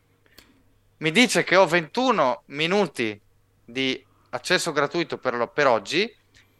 Mi 0.97 1.11
dice 1.11 1.43
che 1.43 1.55
ho 1.55 1.67
21 1.67 2.41
minuti 2.45 3.21
di 3.63 4.03
accesso 4.29 4.71
gratuito 4.71 5.19
per, 5.19 5.35
lo, 5.35 5.47
per 5.47 5.67
oggi 5.67 6.11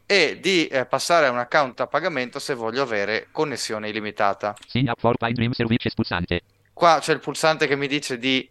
e 0.06 0.38
di 0.40 0.68
eh, 0.68 0.86
passare 0.86 1.26
a 1.26 1.32
un 1.32 1.38
account 1.38 1.80
a 1.80 1.88
pagamento 1.88 2.38
se 2.38 2.54
voglio 2.54 2.82
avere 2.82 3.26
connessione 3.32 3.88
illimitata. 3.88 4.54
Sign 4.64 4.90
up 4.90 5.00
for 5.00 5.16
Pine 5.16 5.32
Dream 5.32 5.50
Services 5.50 5.92
pulsante. 5.92 6.42
Qua 6.76 6.98
c'è 7.00 7.14
il 7.14 7.20
pulsante 7.20 7.66
che 7.66 7.74
mi 7.74 7.88
dice 7.88 8.18
di 8.18 8.46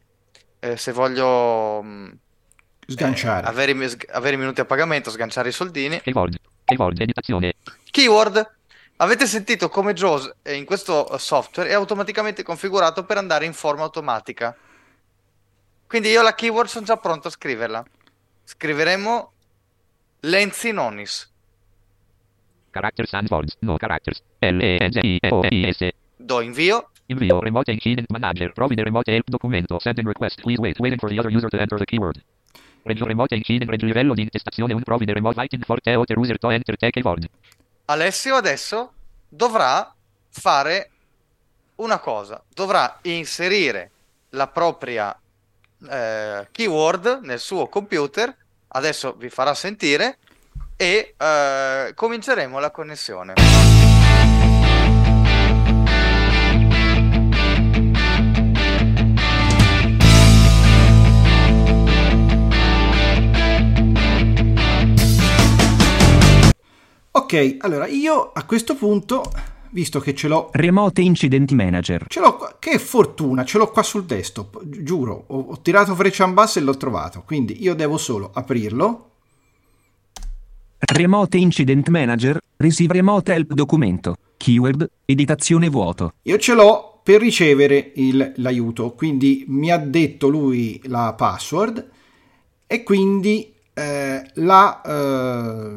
eh, 0.57 0.77
se 0.77 0.91
voglio 0.91 1.83
mh, 1.83 2.17
Sganciare. 2.87 3.45
eh, 3.45 3.49
avere, 3.49 3.69
i 3.69 3.73
mi- 3.75 3.87
sg- 3.87 4.09
avere 4.09 4.33
i 4.33 4.39
minuti 4.39 4.61
a 4.61 4.65
pagamento, 4.65 5.11
sganciare 5.11 5.49
i 5.49 5.51
soldini. 5.51 6.01
Keyword. 6.01 6.35
Keyword 6.63 7.01
editazione. 7.01 7.53
Keyword. 7.91 8.53
Avete 8.95 9.27
sentito 9.27 9.69
come 9.69 9.93
JAWS 9.93 10.37
eh, 10.41 10.55
in 10.55 10.65
questo 10.65 11.07
eh, 11.07 11.19
software 11.19 11.69
è 11.69 11.73
automaticamente 11.73 12.41
configurato 12.41 13.05
per 13.05 13.17
andare 13.17 13.45
in 13.45 13.53
forma 13.53 13.83
automatica. 13.83 14.57
Quindi 15.85 16.09
io 16.09 16.23
la 16.23 16.33
keyword 16.33 16.67
sono 16.67 16.83
già 16.83 16.97
pronto 16.97 17.27
a 17.27 17.31
scriverla. 17.31 17.85
Scriveremo 18.43 19.33
Lenzi 20.21 20.71
Nonis. 20.71 21.31
Characters 22.71 23.13
and 23.13 23.29
words. 23.29 23.55
No 23.59 23.77
characters. 23.77 24.19
L-E-N-Z-I-O-N-I-S. 24.39 25.89
Do 26.15 26.41
invio. 26.41 26.89
Invio 27.07 27.39
remote 27.39 27.71
incident 27.71 28.07
manager. 28.09 28.51
Provide 28.51 28.81
remote 28.83 29.11
help 29.11 29.29
documento. 29.29 29.79
Send 29.79 29.99
and 29.99 30.07
request. 30.07 30.41
Please 30.41 30.59
wait. 30.59 30.79
Waiting 30.79 30.97
for 30.99 31.09
the 31.09 31.19
other 31.19 31.31
user 31.31 31.49
to 31.49 31.57
enter 31.57 31.77
the 31.77 31.85
keyword. 31.85 32.21
Regio 32.83 33.05
remote 33.05 33.35
incident. 33.35 33.69
Regio 33.69 33.87
livello 33.87 34.13
di 34.13 34.21
intestazione. 34.21 34.73
Un 34.73 34.81
provide 34.81 35.13
remote 35.13 35.37
waiting 35.37 35.63
for 35.63 35.79
the 35.81 35.95
other 35.95 36.17
user 36.17 36.37
to 36.37 36.49
enter 36.49 36.75
the 36.75 36.89
keyword. 36.89 37.29
Alessio 37.85 38.35
adesso 38.35 38.93
dovrà 39.29 39.93
fare 40.29 40.89
una 41.75 41.99
cosa. 41.99 42.43
Dovrà 42.51 42.97
inserire 43.03 43.91
la 44.29 44.47
propria 44.47 45.15
eh, 45.87 46.47
keyword 46.51 47.19
nel 47.21 47.39
suo 47.39 47.67
computer. 47.67 48.35
Adesso 48.67 49.13
vi 49.17 49.29
farà 49.29 49.53
sentire 49.53 50.17
e 50.75 51.13
eh, 51.17 51.91
cominceremo 51.93 52.59
la 52.59 52.71
connessione. 52.71 53.33
Ok, 67.37 67.57
allora 67.59 67.87
io 67.87 68.31
a 68.33 68.45
questo 68.45 68.75
punto, 68.75 69.23
visto 69.71 69.99
che 69.99 70.15
ce 70.15 70.29
l'ho, 70.29 70.49
Remote 70.53 71.01
Incident 71.01 71.51
Manager. 71.51 72.05
ce 72.07 72.19
l'ho 72.21 72.37
qua, 72.37 72.55
che 72.59 72.79
fortuna, 72.79 73.43
ce 73.43 73.57
l'ho 73.57 73.69
qua 73.71 73.83
sul 73.83 74.05
desktop, 74.05 74.61
gi- 74.65 74.83
giuro, 74.83 75.25
ho, 75.27 75.39
ho 75.49 75.61
tirato 75.61 75.93
freccia 75.95 76.25
in 76.25 76.33
basso 76.33 76.59
e 76.59 76.61
l'ho 76.61 76.77
trovato, 76.77 77.23
quindi 77.25 77.61
io 77.61 77.75
devo 77.75 77.97
solo 77.97 78.31
aprirlo, 78.33 79.09
Remote 80.77 81.37
Incident 81.37 81.87
Manager. 81.89 82.37
Receive 82.57 82.93
Remote 82.93 83.33
Help 83.33 83.53
documento. 83.53 84.15
Keyword. 84.37 84.89
Editazione 85.05 85.67
vuoto. 85.67 86.13
io 86.23 86.37
ce 86.37 86.53
l'ho 86.53 86.99
per 87.03 87.19
ricevere 87.21 87.91
il- 87.95 88.33
l'aiuto, 88.37 88.91
quindi 88.93 89.45
mi 89.47 89.71
ha 89.71 89.77
detto 89.77 90.27
lui 90.27 90.79
la 90.85 91.13
password 91.17 91.89
e 92.67 92.83
quindi 92.83 93.51
eh, 93.73 94.21
la, 94.35 94.81
eh, 94.81 95.75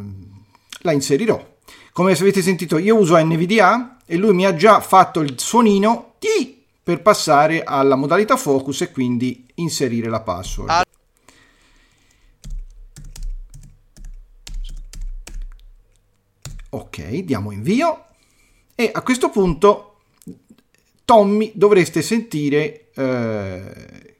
la 0.81 0.93
inserirò. 0.93 1.57
Come 1.93 2.13
avete 2.13 2.43
sentito 2.43 2.79
io 2.79 2.97
uso 2.97 3.17
NVDA 3.19 3.99
e 4.07 4.17
lui 4.17 4.33
mi 4.33 4.47
ha 4.47 4.55
già 4.55 4.81
fatto 4.81 5.21
il 5.21 5.39
suonino 5.39 6.15
ti 6.19 6.65
per 6.83 7.03
passare 7.03 7.65
alla 7.65 7.97
modalità 7.97 8.37
focus 8.37 8.83
e 8.83 8.93
quindi 8.93 9.47
inserire 9.55 10.09
la 10.09 10.21
password. 10.21 10.71
Ah. 10.71 10.85
Ok, 16.71 17.09
diamo 17.21 17.51
invio 17.51 18.05
e 18.75 18.91
a 18.93 19.03
questo 19.03 19.31
punto 19.31 20.01
Tommy 21.05 21.51
dovreste 21.55 22.03
sentire 22.03 22.91
eh, 22.95 24.17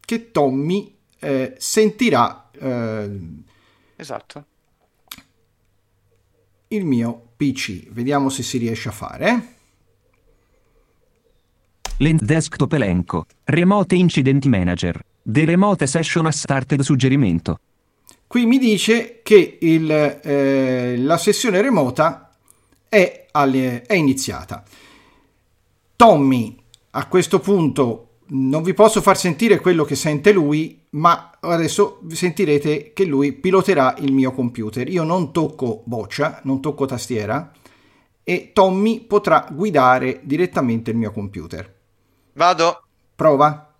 che 0.00 0.30
Tommy 0.30 0.96
eh, 1.18 1.54
sentirà 1.58 2.50
eh, 2.52 3.20
Esatto. 3.96 4.46
Il 6.74 6.84
mio 6.84 7.32
PC. 7.36 7.90
Vediamo 7.90 8.28
se 8.28 8.42
si 8.42 8.58
riesce 8.58 8.88
a 8.88 8.92
fare. 8.92 9.46
Lent 11.98 12.22
Desktop 12.22 12.72
elenco. 12.72 13.26
Remote 13.44 13.94
Incident 13.94 14.44
Manager. 14.46 15.00
The 15.22 15.44
Remote 15.44 15.86
Session 15.86 16.26
has 16.26 16.38
started 16.38 16.80
suggerimento. 16.80 17.60
Qui 18.26 18.46
mi 18.46 18.58
dice 18.58 19.20
che 19.22 19.58
il, 19.60 19.90
eh, 19.90 20.96
la 20.96 21.18
sessione 21.18 21.60
remota 21.60 22.34
è, 22.88 23.26
alle- 23.30 23.82
è 23.82 23.94
iniziata. 23.94 24.64
Tommy, 25.94 26.56
a 26.90 27.06
questo 27.06 27.38
punto 27.38 28.11
non 28.32 28.62
vi 28.62 28.74
posso 28.74 29.02
far 29.02 29.16
sentire 29.16 29.60
quello 29.60 29.84
che 29.84 29.94
sente 29.94 30.32
lui, 30.32 30.80
ma 30.90 31.32
adesso 31.40 32.00
sentirete 32.08 32.92
che 32.92 33.04
lui 33.04 33.32
piloterà 33.32 33.96
il 33.98 34.12
mio 34.12 34.32
computer. 34.32 34.88
Io 34.88 35.02
non 35.02 35.32
tocco 35.32 35.82
boccia, 35.84 36.40
non 36.44 36.60
tocco 36.60 36.86
tastiera 36.86 37.52
e 38.24 38.50
Tommy 38.52 39.00
potrà 39.00 39.46
guidare 39.50 40.20
direttamente 40.22 40.90
il 40.90 40.96
mio 40.96 41.10
computer. 41.10 41.80
Vado. 42.34 42.82
Prova. 43.14 43.74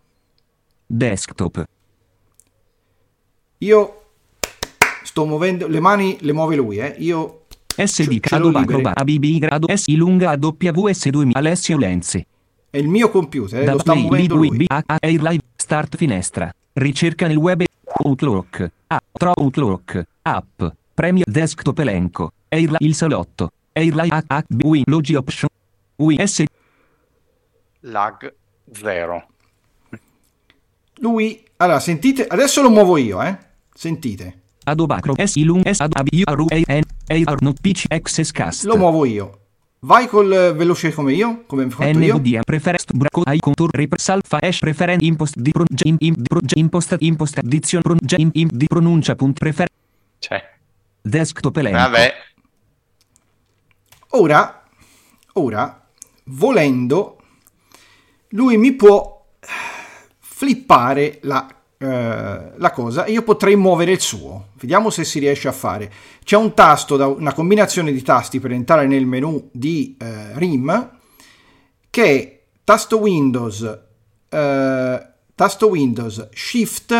Desktop. 0.85 1.65
Io 3.59 4.03
sto 5.03 5.25
muovendo 5.25 5.67
le 5.67 5.81
mani, 5.81 6.19
le 6.21 6.33
muove 6.33 6.57
lui, 6.57 6.79
eh. 6.79 6.95
Io 6.99 7.45
SD 7.75 8.21
Cado. 8.21 8.51
Bacroba 8.51 8.93
ABB 8.95 9.39
grado 9.39 9.75
S 9.75 9.89
lunga 9.95 10.31
AWS 10.31 11.09
2000 11.09 11.39
Alessio 11.39 11.79
Lenzi. 11.79 12.27
È 12.73 12.79
il 12.79 12.89
mio 12.89 13.11
computer, 13.11 13.61
eh, 13.61 13.65
Da 13.65 13.73
lo 13.73 13.81
sta 13.81 13.93
Play 13.93 14.05
muovendo 14.05 14.35
lui. 14.35 14.57
B 14.57 14.65
A 14.67 14.83
Air 14.99 15.21
Live 15.21 15.43
Start 15.57 15.97
finestra. 15.97 16.51
Ricerca 16.73 17.27
nel 17.27 17.37
web 17.37 17.63
Outlook. 18.03 18.71
A 18.87 18.99
Tro 19.13 19.33
Outlook. 19.35 20.03
App. 20.23 20.63
Premio 20.95 21.25
Desktop 21.27 21.79
elenco. 21.81 22.33
Air 22.49 22.77
il 22.79 22.95
salotto. 22.95 23.51
Airline 23.75 24.25
HB 24.27 24.65
Win 24.65 24.85
Logi 24.87 25.15
Option. 25.15 25.51
WS 25.97 26.45
Lag 27.81 28.35
zero. 28.73 29.27
Lui, 31.01 31.45
allora 31.57 31.79
sentite, 31.79 32.27
adesso 32.27 32.63
lo 32.63 32.71
muovo 32.71 32.97
io, 32.97 33.21
eh. 33.23 33.37
Sentite, 33.75 34.41
Adobacro 34.65 35.15
S 35.19 35.37
Ilum 35.37 35.63
S 35.65 35.81
Ad 35.81 35.93
Ab 35.95 36.09
Aru 36.25 36.47
Air 36.49 36.85
Air 37.07 37.37
Not 37.41 37.61
PC 37.61 37.85
Access 37.89 38.31
Cast. 38.31 38.65
lo 38.65 38.77
muovo 38.79 39.05
io. 39.05 39.41
Vai 39.85 40.07
col 40.07 40.33
eh, 40.33 40.53
veloce 40.53 40.93
come 40.93 41.13
io, 41.13 41.43
come 41.45 41.65
ho 41.65 41.71
fatto 41.71 41.99
io. 41.99 42.17
NVDA 42.17 42.43
Preferest 42.45 42.93
Braco 42.93 43.25
I 43.27 43.41
Contour 43.41 43.69
Repress 43.73 44.11
Alpha 44.11 44.39
Hash 44.41 44.61
Preferen 44.61 44.99
Impost 45.01 45.37
di 45.39 45.51
Proge 45.51 45.89
Im 45.89 45.97
Im 45.99 46.15
di 46.17 46.29
Proge 46.29 46.57
Impost 46.57 46.97
Impost 47.01 47.39
Addition 47.39 47.83
Proge 47.83 48.15
Im 48.17 48.31
Im 48.33 48.49
di 48.53 48.67
pronuncia 48.67 49.17
punt 49.17 49.39
prefer 49.39 49.67
Cioè, 50.21 50.41
Desktop 51.01 51.57
elenco. 51.57 51.79
vabbè. 51.79 52.15
Ora, 54.11 54.63
ora, 55.33 55.85
volendo, 56.27 57.17
lui 58.29 58.57
mi 58.59 58.73
può 58.75 59.27
flippare 60.19 61.19
la, 61.23 61.45
eh, 61.83 62.53
la 62.57 62.71
cosa 62.71 63.05
e 63.05 63.13
io 63.13 63.23
potrei 63.23 63.57
muovere 63.57 63.91
il 63.91 64.01
suo. 64.01 64.51
Vediamo 64.61 64.89
se 64.91 65.03
si 65.05 65.19
riesce 65.19 65.49
a 65.49 65.53
fare. 65.53 65.91
C'è 66.23 66.37
un 66.37 66.55
tasto, 66.55 66.97
da, 66.97 67.09
una 67.09 67.35
combinazione 67.35 67.91
di 67.91 68.03
tasti 68.03 68.39
per 68.39 68.53
entrare 68.53 68.87
nel 68.87 69.05
menu 69.05 69.49
di 69.51 69.97
eh, 69.99 70.39
RIM 70.39 70.91
che 71.91 72.05
è 72.05 72.41
tasto 72.63 72.99
Windows, 72.99 73.63
eh, 74.29 75.07
tasto 75.35 75.69
Windows, 75.69 76.29
Shift, 76.33 76.93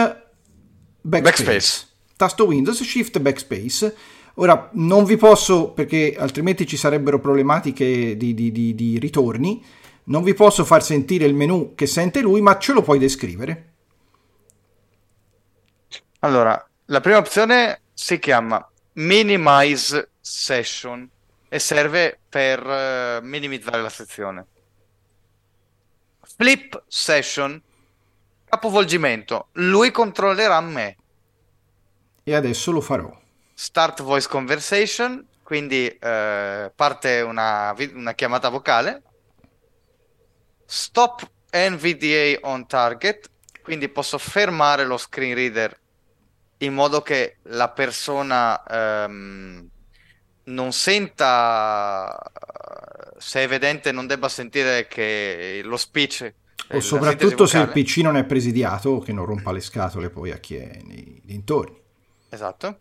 backspace. 1.01 1.45
Backspace. 1.45 1.87
Tasto 2.17 2.47
Windows, 2.47 2.83
Shift, 2.83 3.21
Backspace. 3.21 3.97
Ora 4.35 4.71
non 4.73 5.05
vi 5.05 5.17
posso, 5.17 5.71
perché 5.71 6.17
altrimenti 6.19 6.67
ci 6.67 6.77
sarebbero 6.77 7.21
problematiche 7.21 8.17
di, 8.17 8.35
di- 8.35 8.51
di- 8.51 8.75
di 8.75 8.99
ritorni, 8.99 9.63
non 10.05 10.23
vi 10.23 10.35
posso 10.35 10.65
far 10.65 10.83
sentire 10.83 11.25
il 11.25 11.35
menu 11.35 11.75
che 11.75 11.87
sente 11.87 12.21
lui, 12.21 12.41
ma 12.41 12.59
ce 12.59 12.73
lo 12.73 12.83
puoi 12.83 12.99
descrivere. 12.99 13.72
Allora, 16.25 16.69
la 16.87 17.01
prima 17.01 17.19
opzione 17.19 17.81
si 17.93 18.21
chiama 18.21 18.65
Minimize 18.93 20.11
Session 20.21 21.09
e 21.49 21.59
serve 21.59 22.21
per 22.29 22.65
eh, 22.65 23.19
minimizzare 23.23 23.83
la 23.83 23.89
sezione. 23.89 24.47
Flip 26.21 26.85
Session, 26.87 27.61
capovolgimento. 28.45 29.49
Lui 29.55 29.91
controllerà 29.91 30.61
me. 30.61 30.97
E 32.23 32.35
adesso 32.37 32.71
lo 32.71 32.81
farò. 32.81 33.13
Start 33.53 34.03
Voice 34.03 34.29
Conversation, 34.29 35.27
quindi 35.43 35.89
eh, 35.89 36.71
parte 36.73 37.21
una, 37.21 37.75
una 37.95 38.13
chiamata 38.15 38.49
vocale. 38.49 39.03
Stop 40.67 41.29
NVDA 41.51 42.39
on 42.49 42.69
target, 42.69 43.29
quindi 43.61 43.89
posso 43.89 44.19
fermare 44.19 44.85
lo 44.85 44.97
screen 44.97 45.35
reader 45.35 45.81
in 46.63 46.75
modo 46.75 47.03
che 47.03 47.37
la 47.45 47.71
persona 47.71 48.63
ehm, 48.65 49.69
non 50.45 50.73
senta, 50.73 52.19
se 53.19 53.41
è 53.41 53.43
evidente, 53.45 53.93
non 53.93 54.07
debba 54.07 54.29
sentire 54.29 54.87
che 54.87 55.61
lo 55.65 55.77
speech... 55.77 56.35
O 56.75 56.81
soprattutto 56.81 57.45
se 57.45 57.59
il 57.59 57.69
PC 57.69 57.99
non 57.99 58.17
è 58.17 58.25
presidiato, 58.25 59.01
che 59.01 59.13
non 59.13 59.27
rompa 59.27 59.53
le 59.53 59.61
scatole 59.61 60.09
poi 60.09 60.31
a 60.31 60.39
chi 60.39 60.57
è 60.57 60.81
nei 60.85 61.21
dintorni. 61.23 61.79
Esatto. 62.31 62.81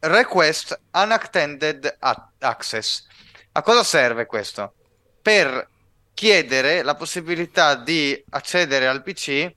Request 0.00 0.80
unattended 0.92 1.96
access. 2.38 3.06
A 3.52 3.62
cosa 3.62 3.84
serve 3.84 4.26
questo? 4.26 4.74
Per 5.22 5.68
chiedere 6.14 6.82
la 6.82 6.96
possibilità 6.96 7.76
di 7.76 8.24
accedere 8.30 8.88
al 8.88 9.02
PC 9.02 9.54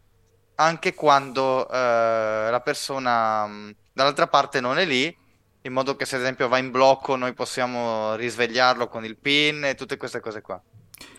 anche 0.60 0.94
quando 0.94 1.68
eh, 1.70 2.48
la 2.50 2.62
persona 2.64 3.46
mh, 3.46 3.76
dall'altra 3.94 4.28
parte 4.28 4.60
non 4.60 4.78
è 4.78 4.86
lì, 4.86 5.16
in 5.62 5.74
modo 5.74 5.96
che 5.96 6.06
se 6.06 6.16
ad 6.16 6.22
esempio 6.22 6.48
va 6.48 6.58
in 6.58 6.72
blocco 6.72 7.16
noi 7.16 7.34
possiamo 7.34 8.16
risvegliarlo 8.16 8.88
con 8.88 9.04
il 9.06 9.18
PIN 9.18 9.66
e 9.66 9.76
tutte 9.76 9.98
queste 9.98 10.20
cose 10.20 10.42
qua. 10.42 10.62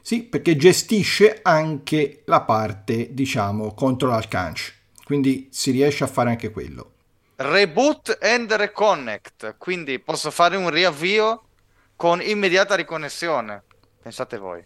Sì, 0.01 0.23
perché 0.23 0.57
gestisce 0.57 1.41
anche 1.43 2.23
la 2.27 2.41
parte, 2.41 3.13
diciamo, 3.13 3.75
control 3.75 4.15
al 4.15 4.29
canch. 4.29 4.75
Quindi 5.05 5.49
si 5.51 5.71
riesce 5.71 6.05
a 6.05 6.09
fare 6.09 6.31
anche 6.31 6.51
quello. 6.51 6.93
Reboot 7.37 8.19
and 8.21 8.53
reconnect, 8.53 9.57
quindi 9.59 9.99
posso 10.01 10.31
fare 10.31 10.57
un 10.57 10.71
riavvio 10.71 11.45
con 11.95 12.21
immediata 12.21 12.75
riconnessione. 12.75 13.63
Pensate 14.03 14.39
voi. 14.39 14.65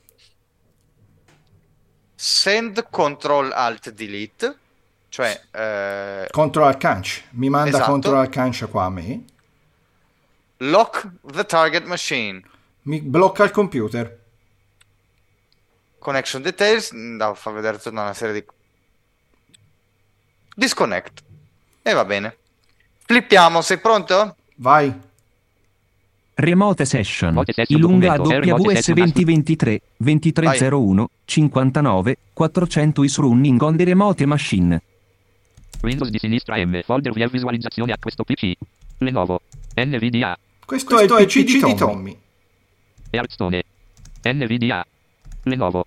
Send 2.14 2.88
control 2.88 3.52
alt 3.52 3.90
delete, 3.90 4.58
cioè 5.12 5.38
eh, 5.50 6.26
Control 6.30 6.68
al 6.68 6.78
canch. 6.78 7.22
Mi 7.32 7.50
manda 7.50 7.68
Esatto. 7.68 7.90
control 7.90 8.16
al 8.16 8.28
canch 8.30 8.66
qua 8.70 8.84
a 8.84 8.88
me. 8.88 9.24
lock 10.56 11.06
the 11.30 11.44
target 11.44 11.84
machine. 11.84 12.42
Mi 12.84 12.98
blocca 13.02 13.44
il 13.44 13.50
computer. 13.50 14.20
Connection 15.98 16.40
details, 16.40 16.92
mm, 16.94 17.18
da 17.18 17.34
far 17.34 17.52
vedere 17.52 17.76
tutta 17.76 17.90
una 17.90 18.14
serie 18.14 18.34
di 18.40 18.46
disconnect. 20.54 21.22
E 21.82 21.92
va 21.92 22.04
bene. 22.06 22.36
Flippiamo, 23.04 23.60
sei 23.60 23.78
pronto? 23.78 24.36
Vai. 24.56 24.98
Remote 26.34 26.86
session. 26.86 27.42
Ilunga 27.66 28.14
eh, 28.14 28.16
remote 28.16 28.34
AWS 28.36 28.72
session 28.72 28.94
2023 28.94 29.82
2301 29.98 31.06
59 31.26 32.16
400 32.32 33.04
is 33.04 33.18
running 33.18 33.60
on 33.60 33.76
the 33.76 33.84
remote 33.84 34.24
machine. 34.24 34.80
Windows 35.82 36.10
di 36.10 36.18
sinistra 36.18 36.56
M. 36.64 36.80
Folder 36.82 37.12
via 37.12 37.26
visualizzazione 37.26 37.92
a 37.92 37.98
questo 37.98 38.24
PC. 38.24 38.52
Lenovo. 38.98 39.42
NVDA. 39.74 40.38
Questo, 40.64 40.94
Questo 40.94 41.16
è 41.16 41.22
il 41.22 41.26
PC, 41.26 41.44
di 41.44 41.74
Tommy. 41.74 42.16
Hearthstone. 43.10 43.62
NVDA. 44.22 44.86
Lenovo. 45.42 45.86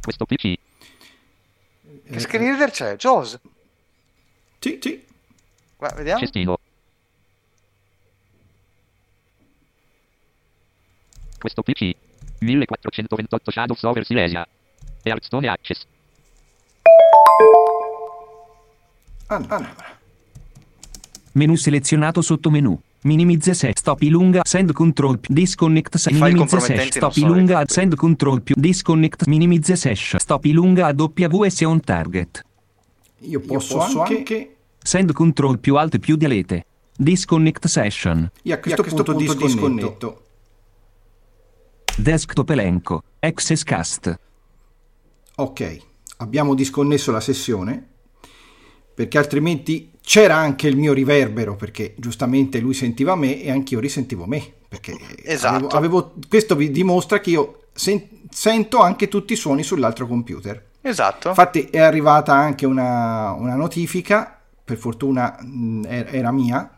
Questo 0.00 0.24
PC. 0.24 0.54
Che 2.10 2.18
screen 2.18 2.44
reader 2.44 2.70
c'è? 2.70 2.96
JAWS. 2.96 3.38
Sì, 4.58 4.78
sì. 4.80 5.04
Guarda, 5.76 5.96
vediamo. 5.96 6.20
Cestino. 6.20 6.58
Questo 11.38 11.62
PC. 11.62 11.94
1428 12.38 13.50
Shadows 13.50 13.82
over 13.82 14.04
Silesia. 14.06 14.46
Hearthstone 15.02 15.48
Access. 15.48 15.86
Allora. 19.36 19.74
Menu 21.32 21.54
selezionato 21.54 22.20
sotto 22.20 22.50
menu. 22.50 22.78
Minimizze 23.04 23.54
se 23.54 23.72
stop 23.74 24.02
ilunga 24.02 24.42
send 24.44 24.72
control 24.72 25.18
più 25.18 25.34
disconnect 25.34 25.96
se 25.96 26.12
minimizze 26.12 26.60
se 26.60 26.88
stop 26.90 27.16
ilunga 27.16 27.58
letti. 27.58 27.72
send 27.72 27.94
control 27.96 28.42
più 28.42 28.54
disconnect 28.56 29.26
minimizze 29.26 29.74
sesh 29.74 30.16
stop 30.16 30.44
ilunga 30.44 30.86
AWS 30.86 31.60
on 31.62 31.80
target. 31.80 32.44
Io 33.20 33.40
posso, 33.40 33.80
anche... 33.80 34.56
Send 34.78 35.12
control 35.12 35.58
più 35.58 35.76
alt 35.76 35.98
più 35.98 36.16
delete. 36.16 36.66
Disconnect 36.96 37.66
session. 37.66 38.30
Io 38.42 38.54
a 38.54 38.58
questo, 38.58 38.82
punto, 38.82 39.34
disconnetto. 39.34 40.22
Desktop 41.96 42.50
elenco. 42.50 43.02
Access 43.20 43.62
cast. 43.62 44.18
Ok, 45.36 45.78
abbiamo 46.18 46.54
disconnesso 46.54 47.10
la 47.10 47.20
sessione 47.20 47.91
perché 48.94 49.18
altrimenti 49.18 49.90
c'era 50.02 50.36
anche 50.36 50.66
il 50.68 50.76
mio 50.76 50.92
riverbero 50.92 51.54
perché 51.56 51.94
giustamente 51.96 52.58
lui 52.60 52.74
sentiva 52.74 53.14
me 53.14 53.42
e 53.42 53.50
anch'io 53.50 53.78
risentivo 53.80 54.26
me 54.26 54.42
perché 54.68 54.96
Esatto. 55.24 55.54
avevo, 55.54 55.68
avevo- 55.98 56.14
questo 56.28 56.56
vi 56.56 56.70
dimostra 56.70 57.20
che 57.20 57.30
io 57.30 57.64
sen- 57.72 58.08
sento 58.30 58.80
anche 58.80 59.08
tutti 59.08 59.34
i 59.34 59.36
suoni 59.36 59.62
sull'altro 59.62 60.06
computer. 60.06 60.70
Esatto. 60.80 61.28
Infatti 61.28 61.68
è 61.70 61.78
arrivata 61.78 62.32
anche 62.34 62.64
una, 62.66 63.32
una 63.32 63.54
notifica, 63.54 64.40
per 64.64 64.76
fortuna 64.78 65.36
mh, 65.40 65.84
er- 65.86 66.14
era 66.14 66.32
mia, 66.32 66.70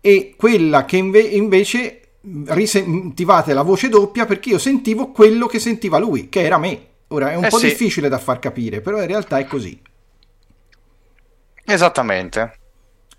e 0.00 0.34
quella 0.36 0.84
che 0.84 0.96
inve- 0.98 1.20
invece 1.20 2.00
risentivate 2.46 3.54
la 3.54 3.62
voce 3.62 3.88
doppia 3.88 4.26
perché 4.26 4.50
io 4.50 4.58
sentivo 4.58 5.10
quello 5.10 5.46
che 5.46 5.58
sentiva 5.58 5.98
lui, 5.98 6.28
che 6.28 6.42
era 6.42 6.58
me. 6.58 6.86
Ora 7.08 7.32
è 7.32 7.34
un 7.34 7.44
Eh 7.44 7.48
po' 7.48 7.58
sì. 7.58 7.66
difficile 7.68 8.08
da 8.08 8.18
far 8.18 8.38
capire, 8.38 8.80
però 8.80 9.00
in 9.00 9.06
realtà 9.06 9.38
è 9.38 9.46
così. 9.46 9.80
Esattamente. 11.72 12.58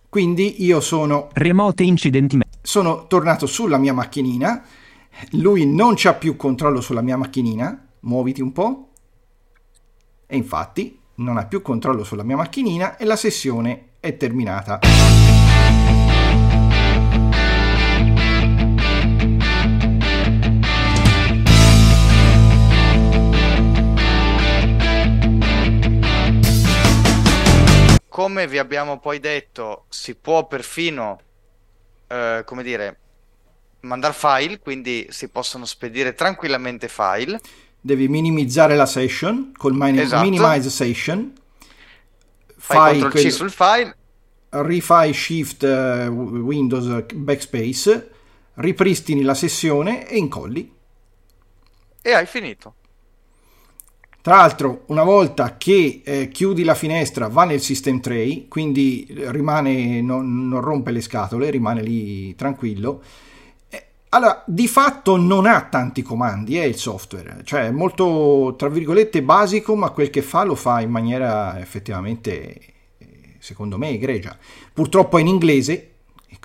Quindi 0.10 0.66
io 0.66 0.82
sono, 0.82 1.30
Remote 1.32 1.84
incident 1.84 2.34
me- 2.34 2.44
sono 2.62 3.08
tornato 3.08 3.46
sulla 3.46 3.78
mia 3.78 3.94
macchinina, 3.94 4.62
lui 5.32 5.66
non 5.66 5.94
c'ha 5.96 6.16
più 6.16 6.36
controllo 6.36 6.82
sulla 6.82 7.00
mia 7.02 7.16
macchinina, 7.16 7.88
muoviti 8.02 8.42
un 8.42 8.52
po', 8.52 8.90
e 10.28 10.36
infatti 10.36 11.00
non 11.16 11.38
ha 11.38 11.46
più 11.46 11.62
controllo 11.62 12.04
sulla 12.04 12.24
mia 12.24 12.36
macchinina 12.36 12.98
e 12.98 13.06
la 13.06 13.16
sessione 13.16 13.92
è 14.02 14.18
terminata. 14.18 14.80
Come 28.22 28.46
vi 28.48 28.60
abbiamo 28.60 29.00
poi 29.00 29.20
detto, 29.20 29.86
si 29.90 30.14
può 30.14 30.46
perfino, 30.46 31.20
eh, 32.08 32.44
come 32.46 32.62
dire, 32.62 33.00
mandare 33.82 34.14
file, 34.14 34.60
quindi 34.60 35.08
si 35.10 35.28
possono 35.30 35.66
spedire 35.66 36.14
tranquillamente 36.14 36.88
file. 36.88 37.40
Devi 37.80 38.08
minimizzare 38.08 38.76
la 38.76 38.86
session 38.86 39.54
col 39.58 39.74
min- 39.74 39.98
Esatto. 39.98 40.24
minimize 40.30 40.70
session. 40.70 41.34
Fai 42.58 42.78
Fai 42.78 43.00
CTRL 43.00 43.10
C 43.10 43.12
quel- 43.12 43.32
sul 43.32 43.50
file, 43.52 43.98
rifai 44.50 45.14
shift 45.14 45.64
eh, 45.64 46.06
Windows 46.08 46.86
eh, 46.88 47.06
backspace, 47.16 48.12
ripristini 48.56 49.24
la 49.24 49.34
sessione 49.34 50.08
e 50.08 50.18
incolli. 50.18 50.72
e 52.04 52.14
hai 52.14 52.26
finito. 52.28 52.76
Tra 54.22 54.36
l'altro, 54.36 54.84
una 54.88 55.04
volta 55.04 55.58
che 55.58 56.02
eh, 56.04 56.28
chiudi 56.28 56.64
la 56.64 56.76
finestra, 56.76 57.28
va 57.28 57.44
nel 57.44 57.60
system 57.60 58.00
tray, 58.00 58.48
quindi 58.48 59.08
rimane, 59.10 60.00
non, 60.02 60.48
non 60.48 60.62
rompe 60.62 60.92
le 60.92 61.02
scatole, 61.02 61.50
rimane 61.50 61.82
lì 61.82 62.36
tranquillo. 62.36 63.02
Eh, 63.68 63.84
Allora, 64.10 64.44
di 64.46 64.68
fatto 64.68 65.18
non 65.18 65.48
ha 65.48 65.64
tanti 65.64 66.04
comandi, 66.04 66.58
è 66.58 66.66
il 66.66 66.76
software, 66.76 67.42
cioè 67.44 67.66
è 67.66 67.72
molto, 67.72 68.54
tra 68.58 68.70
virgolette, 68.70 69.24
basico, 69.24 69.76
ma 69.76 69.90
quel 69.90 70.12
che 70.12 70.22
fa 70.22 70.44
lo 70.44 70.54
fa 70.54 70.82
in 70.82 70.92
maniera 70.92 71.60
effettivamente, 71.60 72.60
eh, 73.00 73.36
secondo 73.40 73.80
me, 73.80 73.90
egregia. 73.90 74.38
Purtroppo 74.72 75.18
è 75.18 75.22
in 75.22 75.28
inglese, 75.28 75.94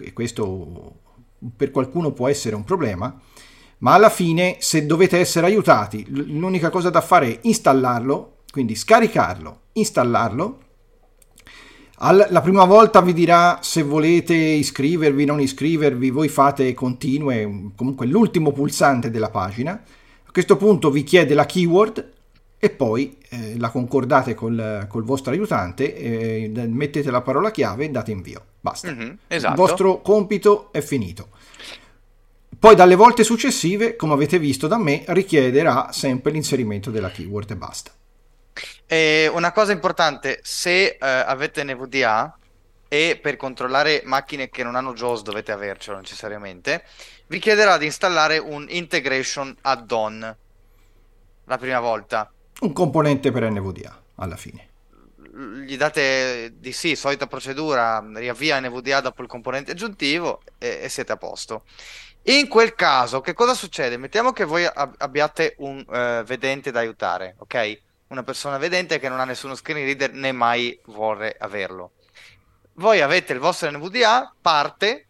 e 0.00 0.12
questo 0.14 0.94
per 1.54 1.70
qualcuno 1.70 2.12
può 2.12 2.26
essere 2.28 2.56
un 2.56 2.64
problema, 2.64 3.20
ma 3.78 3.94
alla 3.94 4.10
fine 4.10 4.56
se 4.60 4.86
dovete 4.86 5.18
essere 5.18 5.46
aiutati 5.46 6.04
l'unica 6.08 6.70
cosa 6.70 6.90
da 6.90 7.00
fare 7.00 7.28
è 7.28 7.38
installarlo 7.42 8.38
quindi 8.50 8.74
scaricarlo 8.74 9.60
installarlo. 9.76 10.60
Al- 11.98 12.26
la 12.28 12.40
prima 12.42 12.64
volta 12.64 13.00
vi 13.00 13.14
dirà 13.14 13.60
se 13.62 13.82
volete 13.82 14.34
iscrivervi 14.34 15.24
non 15.24 15.40
iscrivervi 15.40 16.10
voi 16.10 16.28
fate 16.28 16.74
continue 16.74 17.70
comunque 17.74 18.06
l'ultimo 18.06 18.52
pulsante 18.52 19.10
della 19.10 19.30
pagina. 19.30 19.72
A 19.72 20.30
questo 20.30 20.56
punto 20.56 20.90
vi 20.90 21.04
chiede 21.04 21.32
la 21.32 21.46
keyword 21.46 22.12
e 22.58 22.70
poi 22.70 23.16
eh, 23.30 23.58
la 23.58 23.70
concordate 23.70 24.34
col, 24.34 24.86
col 24.88 25.04
vostro 25.04 25.32
aiutante 25.32 25.94
eh, 25.96 26.50
mettete 26.68 27.10
la 27.10 27.22
parola 27.22 27.50
chiave 27.50 27.86
e 27.86 27.90
date 27.90 28.10
invio. 28.10 28.44
Basta. 28.60 28.92
Mhm, 28.92 29.18
esatto. 29.28 29.52
il 29.52 29.58
vostro 29.58 30.00
compito 30.02 30.70
è 30.72 30.82
finito 30.82 31.28
poi 32.58 32.74
dalle 32.74 32.94
volte 32.94 33.24
successive, 33.24 33.96
come 33.96 34.14
avete 34.14 34.38
visto 34.38 34.66
da 34.66 34.78
me, 34.78 35.04
richiederà 35.08 35.92
sempre 35.92 36.30
l'inserimento 36.30 36.90
della 36.90 37.10
keyword 37.10 37.50
e 37.50 37.56
basta. 37.56 37.90
E 38.86 39.30
una 39.32 39.52
cosa 39.52 39.72
importante, 39.72 40.40
se 40.42 40.86
eh, 40.86 40.98
avete 41.00 41.64
NVDA 41.64 42.38
e 42.88 43.18
per 43.20 43.36
controllare 43.36 44.02
macchine 44.04 44.48
che 44.48 44.62
non 44.62 44.76
hanno 44.76 44.94
JAWS 44.94 45.22
dovete 45.22 45.52
avercelo 45.52 45.98
necessariamente, 45.98 46.84
vi 47.26 47.38
chiederà 47.38 47.76
di 47.76 47.86
installare 47.86 48.38
un 48.38 48.66
integration 48.68 49.54
add-on 49.62 50.36
la 51.44 51.58
prima 51.58 51.80
volta. 51.80 52.32
Un 52.60 52.72
componente 52.72 53.30
per 53.32 53.50
NVDA 53.50 54.02
alla 54.16 54.36
fine. 54.36 54.68
Gli 55.64 55.76
date 55.76 56.54
di 56.56 56.72
sì, 56.72 56.96
solita 56.96 57.26
procedura, 57.26 58.02
riavvia 58.14 58.58
NVDA 58.60 59.00
dopo 59.00 59.20
il 59.20 59.28
componente 59.28 59.72
aggiuntivo 59.72 60.40
e, 60.58 60.80
e 60.82 60.88
siete 60.88 61.12
a 61.12 61.16
posto. 61.16 61.64
In 62.28 62.48
quel 62.48 62.74
caso, 62.74 63.20
che 63.20 63.34
cosa 63.34 63.54
succede? 63.54 63.96
Mettiamo 63.96 64.32
che 64.32 64.44
voi 64.44 64.64
ab- 64.64 64.96
abbiate 64.98 65.54
un 65.58 65.78
uh, 65.78 66.24
vedente 66.24 66.72
da 66.72 66.80
aiutare, 66.80 67.36
ok? 67.38 67.80
Una 68.08 68.24
persona 68.24 68.58
vedente 68.58 68.98
che 68.98 69.08
non 69.08 69.20
ha 69.20 69.24
nessuno 69.24 69.54
screen 69.54 69.84
reader 69.84 70.12
né 70.12 70.32
mai 70.32 70.76
vorrei 70.86 71.32
averlo. 71.38 71.92
Voi 72.74 73.00
avete 73.00 73.32
il 73.32 73.38
vostro 73.38 73.70
NVDA, 73.70 74.34
parte 74.40 75.06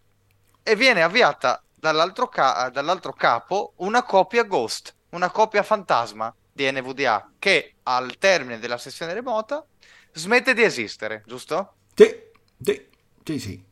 e 0.62 0.76
viene 0.76 1.02
avviata 1.02 1.62
dall'altro, 1.74 2.28
ca- 2.28 2.68
dall'altro 2.68 3.14
capo 3.14 3.72
una 3.76 4.02
copia 4.02 4.42
ghost, 4.42 4.94
una 5.10 5.30
copia 5.30 5.62
fantasma 5.62 6.34
di 6.52 6.70
NVDA 6.70 7.32
che 7.38 7.76
al 7.84 8.18
termine 8.18 8.58
della 8.58 8.78
sessione 8.78 9.14
remota 9.14 9.64
smette 10.12 10.52
di 10.52 10.62
esistere, 10.62 11.22
giusto? 11.24 11.76
Sì, 11.94 12.14
sì, 12.62 12.86
sì, 13.24 13.38
sì. 13.38 13.65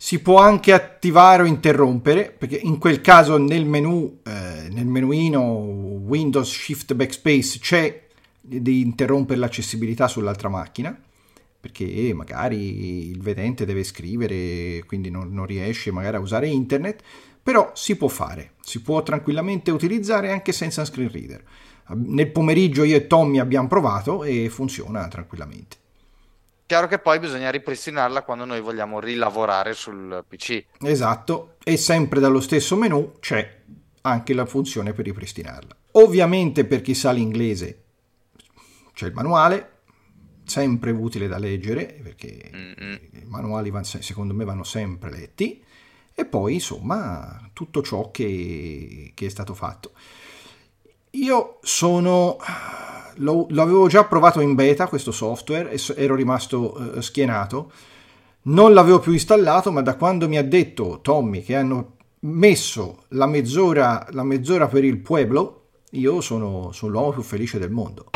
Si 0.00 0.20
può 0.20 0.38
anche 0.38 0.72
attivare 0.72 1.42
o 1.42 1.46
interrompere, 1.46 2.30
perché 2.30 2.54
in 2.54 2.78
quel 2.78 3.00
caso 3.00 3.36
nel 3.36 3.66
menu, 3.66 4.20
eh, 4.24 4.68
nel 4.70 4.86
menuino 4.86 5.42
Windows 5.42 6.48
Shift 6.48 6.94
Backspace 6.94 7.58
c'è 7.58 8.06
di 8.40 8.80
interrompere 8.80 9.40
l'accessibilità 9.40 10.06
sull'altra 10.06 10.48
macchina, 10.48 10.96
perché 11.60 12.14
magari 12.14 13.10
il 13.10 13.20
vedente 13.20 13.64
deve 13.64 13.82
scrivere, 13.82 14.84
quindi 14.86 15.10
non, 15.10 15.32
non 15.32 15.46
riesce 15.46 15.90
magari 15.90 16.14
a 16.14 16.20
usare 16.20 16.46
internet, 16.46 17.02
però 17.42 17.72
si 17.74 17.96
può 17.96 18.06
fare, 18.06 18.52
si 18.60 18.80
può 18.80 19.02
tranquillamente 19.02 19.72
utilizzare 19.72 20.30
anche 20.30 20.52
senza 20.52 20.84
screen 20.84 21.10
reader. 21.10 21.42
Nel 21.88 22.30
pomeriggio 22.30 22.84
io 22.84 22.94
e 22.94 23.08
Tommy 23.08 23.40
abbiamo 23.40 23.66
provato 23.66 24.22
e 24.22 24.48
funziona 24.48 25.08
tranquillamente. 25.08 25.76
Chiaro 26.68 26.86
che 26.86 26.98
poi 26.98 27.18
bisogna 27.18 27.50
ripristinarla 27.50 28.24
quando 28.24 28.44
noi 28.44 28.60
vogliamo 28.60 29.00
rilavorare 29.00 29.72
sul 29.72 30.22
PC. 30.28 30.66
Esatto, 30.82 31.56
e 31.64 31.78
sempre 31.78 32.20
dallo 32.20 32.40
stesso 32.40 32.76
menu 32.76 33.14
c'è 33.20 33.62
anche 34.02 34.34
la 34.34 34.44
funzione 34.44 34.92
per 34.92 35.06
ripristinarla. 35.06 35.74
Ovviamente 35.92 36.66
per 36.66 36.82
chi 36.82 36.92
sa 36.92 37.10
l'inglese 37.10 37.84
c'è 38.92 39.06
il 39.06 39.14
manuale, 39.14 39.78
sempre 40.44 40.90
utile 40.90 41.26
da 41.26 41.38
leggere, 41.38 41.86
perché 42.02 42.50
Mm-mm. 42.54 43.00
i 43.12 43.24
manuali 43.24 43.70
van, 43.70 43.84
secondo 43.84 44.34
me 44.34 44.44
vanno 44.44 44.62
sempre 44.62 45.10
letti, 45.10 45.64
e 46.14 46.26
poi 46.26 46.52
insomma 46.52 47.48
tutto 47.54 47.80
ciò 47.80 48.10
che, 48.10 49.12
che 49.14 49.24
è 49.24 49.30
stato 49.30 49.54
fatto. 49.54 49.92
Io 51.12 51.60
sono 51.62 52.36
lo, 53.18 53.46
l'avevo 53.50 53.86
già 53.88 54.04
provato 54.04 54.40
in 54.40 54.54
beta 54.54 54.88
questo 54.88 55.12
software 55.12 55.70
e 55.70 55.80
ero 55.96 56.14
rimasto 56.14 56.94
eh, 56.94 57.02
schienato. 57.02 57.70
Non 58.42 58.72
l'avevo 58.72 58.98
più 58.98 59.12
installato, 59.12 59.70
ma 59.70 59.82
da 59.82 59.96
quando 59.96 60.28
mi 60.28 60.38
ha 60.38 60.44
detto 60.44 61.00
Tommy 61.02 61.42
che 61.42 61.54
hanno 61.56 61.96
messo 62.20 63.04
la 63.08 63.26
mezz'ora, 63.26 64.06
la 64.10 64.24
mezz'ora 64.24 64.66
per 64.68 64.84
il 64.84 64.98
Pueblo, 64.98 65.62
io 65.92 66.20
sono, 66.20 66.70
sono 66.72 66.92
l'uomo 66.92 67.12
più 67.12 67.22
felice 67.22 67.58
del 67.58 67.70
mondo. 67.70 68.10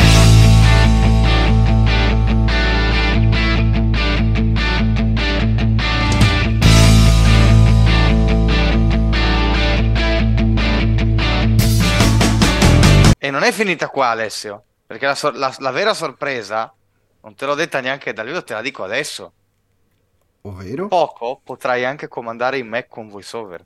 E 13.25 13.31
non 13.31 13.45
è 13.45 13.53
finita 13.53 13.88
qua, 13.88 14.09
Alessio. 14.09 14.65
Perché 14.92 15.07
la, 15.07 15.14
sor- 15.14 15.37
la, 15.37 15.55
la 15.61 15.70
vera 15.70 15.94
sorpresa, 15.94 16.70
non 17.22 17.35
te 17.35 17.46
l'ho 17.46 17.55
detta 17.55 17.81
neanche 17.81 18.12
da 18.12 18.22
lui, 18.22 18.44
te 18.44 18.52
la 18.52 18.61
dico 18.61 18.85
adesso. 18.85 19.33
Ovvero? 20.42 20.88
Poco 20.88 21.40
potrai 21.42 21.87
anche 21.87 22.09
comandare 22.09 22.59
in 22.59 22.68
Mac 22.68 22.88
con 22.88 23.09
VoiceOver. 23.09 23.64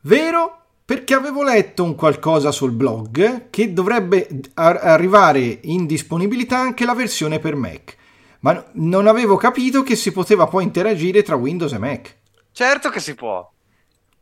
Vero? 0.00 0.60
Perché 0.82 1.12
avevo 1.12 1.42
letto 1.42 1.84
un 1.84 1.94
qualcosa 1.94 2.50
sul 2.52 2.70
blog 2.70 3.50
che 3.50 3.74
dovrebbe 3.74 4.28
ar- 4.54 4.82
arrivare 4.82 5.58
in 5.64 5.84
disponibilità 5.84 6.58
anche 6.58 6.86
la 6.86 6.94
versione 6.94 7.38
per 7.38 7.54
Mac. 7.54 7.94
Ma 8.40 8.52
n- 8.54 8.64
non 8.88 9.06
avevo 9.06 9.36
capito 9.36 9.82
che 9.82 9.94
si 9.94 10.10
poteva 10.10 10.46
poi 10.46 10.64
interagire 10.64 11.22
tra 11.22 11.36
Windows 11.36 11.74
e 11.74 11.78
Mac. 11.78 12.16
Certo 12.50 12.88
che 12.88 13.00
si 13.00 13.14
può. 13.14 13.46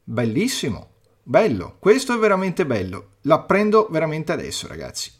Bellissimo. 0.02 0.94
Bello. 1.22 1.76
Questo 1.78 2.12
è 2.12 2.18
veramente 2.18 2.66
bello. 2.66 3.11
L'apprendo 3.22 3.87
veramente 3.88 4.33
adesso, 4.33 4.66
ragazzi. 4.66 5.18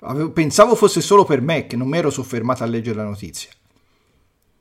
Avevo, 0.00 0.30
pensavo 0.30 0.74
fosse 0.74 1.00
solo 1.00 1.24
per 1.24 1.40
me, 1.40 1.66
che 1.66 1.76
non 1.76 1.88
mi 1.88 1.98
ero 1.98 2.10
soffermato 2.10 2.62
a 2.62 2.66
leggere 2.66 2.96
la 2.96 3.04
notizia. 3.04 3.50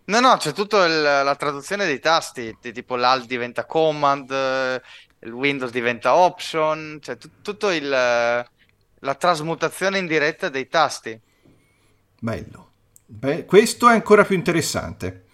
No, 0.05 0.19
no, 0.19 0.37
c'è 0.37 0.53
tutta 0.53 0.87
la 0.87 1.35
traduzione 1.35 1.85
dei 1.85 1.99
tasti, 1.99 2.57
tipo 2.61 2.95
l'alt 2.95 3.27
diventa 3.27 3.65
command, 3.65 4.29
il 5.19 5.31
Windows 5.31 5.71
diventa 5.71 6.15
option, 6.15 6.99
cioè 7.01 7.17
t- 7.17 7.29
tutto 7.41 7.69
il, 7.71 7.87
la 7.89 9.15
trasmutazione 9.15 9.97
in 9.97 10.07
diretta 10.07 10.49
dei 10.49 10.67
tasti. 10.67 11.19
Bello. 12.19 12.71
Beh, 13.05 13.45
questo 13.45 13.89
è 13.89 13.93
ancora 13.93 14.23
più 14.23 14.35
interessante. 14.35 15.25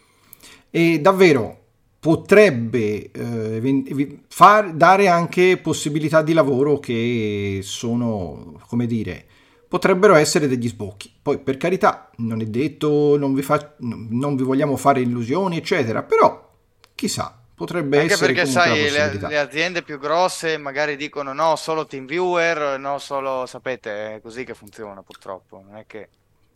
E 0.70 1.00
davvero 1.00 1.60
potrebbe 2.00 3.12
eh, 3.12 4.20
far, 4.28 4.74
dare 4.74 5.08
anche 5.08 5.58
possibilità 5.58 6.22
di 6.22 6.34
lavoro 6.34 6.80
che 6.80 7.60
sono, 7.64 8.60
come 8.68 8.86
dire, 8.88 9.28
potrebbero 9.74 10.14
essere 10.14 10.48
degli 10.48 10.68
sbocchi. 10.68 11.12
Poi, 11.20 11.40
per 11.40 11.58
carità, 11.58 12.12
non 12.18 12.42
è 12.42 12.46
detto, 12.46 13.18
non 13.18 13.34
vi, 13.34 13.42
fa, 13.42 13.74
non 13.80 14.36
vi 14.36 14.44
vogliamo 14.44 14.78
fare 14.78 15.02
illusioni, 15.02 15.58
eccetera, 15.58 16.04
però 16.04 16.48
chissà, 16.94 17.36
potrebbe 17.56 18.02
Anche 18.02 18.14
essere 18.14 18.34
perché 18.34 18.48
sai, 18.48 18.92
le, 18.92 19.18
le, 19.18 19.40
aziende 19.40 19.82
più 19.82 19.98
grosse 19.98 20.60
magari 20.60 20.96
dicono 20.96 21.34
no, 21.34 21.56
solo 21.56 21.88
TeamViewer, 21.88 22.78
no, 22.78 23.00
solo, 23.00 23.48
sapete, 23.48 24.18
è 24.18 24.22
così 24.22 24.44
che 24.44 24.54
funziona 24.54 25.02
purtroppo, 25.02 25.64
non 25.66 25.78
è 25.78 25.86
che... 25.88 26.08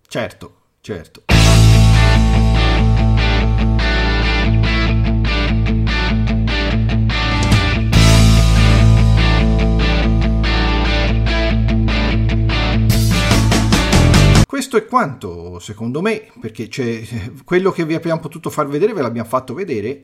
Certo, 0.07 0.57
certo. 0.81 1.23
Questo 14.57 14.77
è 14.77 14.87
quanto, 14.87 15.59
secondo 15.59 16.01
me, 16.01 16.31
perché 16.41 16.67
quello 17.45 17.69
che 17.69 17.85
vi 17.85 17.93
abbiamo 17.93 18.19
potuto 18.19 18.49
far 18.49 18.67
vedere 18.67 18.91
ve 18.91 19.03
l'abbiamo 19.03 19.27
fatto 19.27 19.53
vedere. 19.53 20.03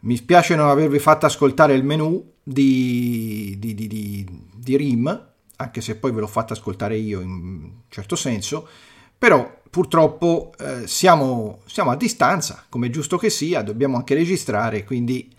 Mi 0.00 0.14
spiace 0.14 0.54
non 0.54 0.68
avervi 0.68 0.98
fatto 0.98 1.24
ascoltare 1.24 1.72
il 1.72 1.82
menu 1.84 2.34
di, 2.42 3.56
di, 3.58 3.74
di, 3.74 3.86
di, 3.86 4.76
RIM, 4.76 5.28
anche 5.56 5.80
se 5.80 5.96
poi 5.96 6.12
ve 6.12 6.20
l'ho 6.20 6.26
fatto 6.26 6.52
ascoltare 6.52 6.98
io 6.98 7.22
in 7.22 7.70
certo 7.88 8.14
senso, 8.14 8.68
però 9.16 9.58
purtroppo 9.70 10.52
eh, 10.58 10.86
siamo, 10.86 11.62
siamo 11.64 11.90
a 11.90 11.96
distanza, 11.96 12.66
come 12.68 12.88
è 12.88 12.90
giusto 12.90 13.16
che 13.16 13.30
sia, 13.30 13.62
dobbiamo 13.62 13.96
anche 13.96 14.12
registrare, 14.12 14.84
quindi 14.84 15.34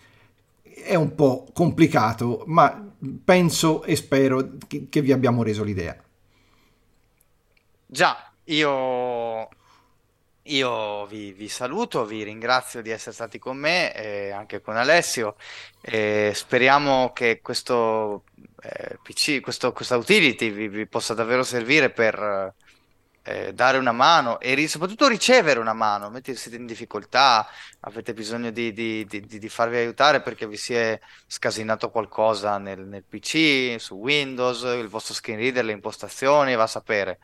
è 0.60 0.96
un 0.96 1.14
po' 1.14 1.46
complicato, 1.52 2.42
ma 2.48 2.84
penso 3.24 3.84
e 3.84 3.94
spero 3.94 4.54
che, 4.66 4.88
che 4.88 5.02
vi 5.02 5.12
abbiamo 5.12 5.44
reso 5.44 5.62
l'idea. 5.62 5.96
Già, 7.86 8.29
io, 8.44 9.48
io 10.42 11.06
vi, 11.06 11.32
vi 11.32 11.48
saluto, 11.48 12.04
vi 12.04 12.22
ringrazio 12.22 12.82
di 12.82 12.90
essere 12.90 13.12
stati 13.12 13.38
con 13.38 13.56
me 13.56 13.94
e 13.94 14.30
anche 14.30 14.60
con 14.60 14.76
Alessio. 14.76 15.36
E 15.80 16.32
speriamo 16.34 17.12
che 17.12 17.40
questo 17.42 18.24
eh, 18.62 18.98
PC, 19.02 19.40
questo, 19.40 19.72
questa 19.72 19.96
utility 19.96 20.50
vi, 20.50 20.68
vi 20.68 20.86
possa 20.86 21.14
davvero 21.14 21.42
servire 21.42 21.90
per 21.90 22.54
eh, 23.22 23.52
dare 23.52 23.78
una 23.78 23.92
mano 23.92 24.40
e 24.40 24.54
ri- 24.54 24.66
soprattutto 24.68 25.06
ricevere 25.08 25.60
una 25.60 25.72
mano. 25.72 26.10
Mentre 26.10 26.34
siete 26.34 26.56
in 26.56 26.66
difficoltà, 26.66 27.46
avete 27.80 28.14
bisogno 28.14 28.50
di, 28.50 28.72
di, 28.72 29.04
di, 29.06 29.20
di, 29.26 29.48
farvi 29.48 29.76
aiutare 29.76 30.22
perché 30.22 30.46
vi 30.46 30.56
si 30.56 30.74
è 30.74 30.98
scasinato 31.26 31.90
qualcosa 31.90 32.58
nel, 32.58 32.80
nel 32.80 33.04
PC, 33.04 33.76
su 33.78 33.94
Windows, 33.94 34.62
il 34.62 34.88
vostro 34.88 35.14
screen 35.14 35.38
reader, 35.38 35.64
le 35.64 35.72
impostazioni, 35.72 36.54
va 36.54 36.64
a 36.64 36.66
sapere 36.66 37.18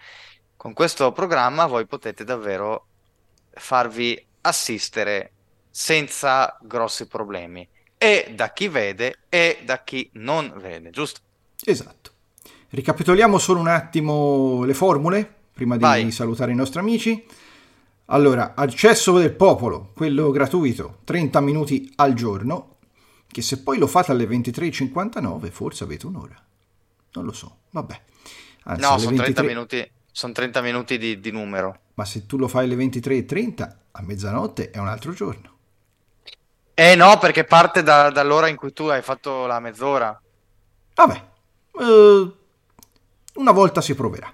con 0.66 0.74
questo 0.74 1.12
programma 1.12 1.66
voi 1.66 1.86
potete 1.86 2.24
davvero 2.24 2.86
farvi 3.50 4.20
assistere 4.40 5.30
senza 5.70 6.58
grossi 6.60 7.06
problemi 7.06 7.66
e 7.96 8.32
da 8.34 8.52
chi 8.52 8.66
vede 8.66 9.18
e 9.28 9.60
da 9.64 9.84
chi 9.84 10.10
non 10.14 10.52
vede, 10.56 10.90
giusto? 10.90 11.20
Esatto. 11.64 12.10
Ricapitoliamo 12.70 13.38
solo 13.38 13.60
un 13.60 13.68
attimo 13.68 14.64
le 14.64 14.74
formule 14.74 15.32
prima 15.52 15.76
di 15.76 15.82
Vai. 15.82 16.10
salutare 16.10 16.50
i 16.50 16.56
nostri 16.56 16.80
amici. 16.80 17.24
Allora, 18.06 18.54
accesso 18.56 19.16
del 19.18 19.34
popolo, 19.34 19.92
quello 19.94 20.32
gratuito, 20.32 20.98
30 21.04 21.40
minuti 21.42 21.92
al 21.94 22.14
giorno, 22.14 22.78
che 23.28 23.40
se 23.40 23.62
poi 23.62 23.78
lo 23.78 23.86
fate 23.86 24.10
alle 24.10 24.24
23.59 24.24 25.48
forse 25.52 25.84
avete 25.84 26.06
un'ora. 26.06 26.44
Non 27.12 27.24
lo 27.24 27.32
so, 27.32 27.58
vabbè. 27.70 28.00
Anzi, 28.64 28.80
No, 28.80 28.98
sono 28.98 29.16
30 29.16 29.22
23 29.22 29.46
minuti, 29.46 29.90
son 30.16 30.32
30 30.32 30.62
minuti 30.62 30.96
di, 30.96 31.20
di 31.20 31.30
numero. 31.30 31.78
Ma 31.92 32.06
se 32.06 32.24
tu 32.24 32.38
lo 32.38 32.48
fai 32.48 32.64
alle 32.64 32.74
23.30, 32.74 33.74
a 33.90 34.02
mezzanotte 34.02 34.70
è 34.70 34.78
un 34.78 34.88
altro 34.88 35.12
giorno. 35.12 35.56
Eh 36.72 36.94
no, 36.94 37.18
perché 37.18 37.44
parte 37.44 37.82
da- 37.82 38.08
dall'ora 38.08 38.48
in 38.48 38.56
cui 38.56 38.72
tu 38.72 38.84
hai 38.84 39.02
fatto 39.02 39.44
la 39.44 39.60
mezz'ora. 39.60 40.18
Vabbè, 40.94 41.22
eh, 41.80 42.32
una 43.34 43.52
volta 43.52 43.82
si 43.82 43.94
proverà. 43.94 44.32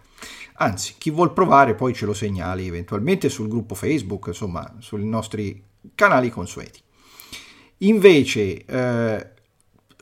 Anzi, 0.58 0.94
chi 0.98 1.10
vuol 1.10 1.32
provare 1.32 1.74
poi 1.74 1.92
ce 1.94 2.06
lo 2.06 2.14
segnali 2.14 2.68
eventualmente 2.68 3.28
sul 3.28 3.48
gruppo 3.48 3.74
Facebook, 3.74 4.28
insomma, 4.28 4.76
sui 4.78 5.04
nostri 5.04 5.60
canali 5.96 6.30
consueti. 6.30 6.80
Invece, 7.78 8.64
eh, 8.64 9.30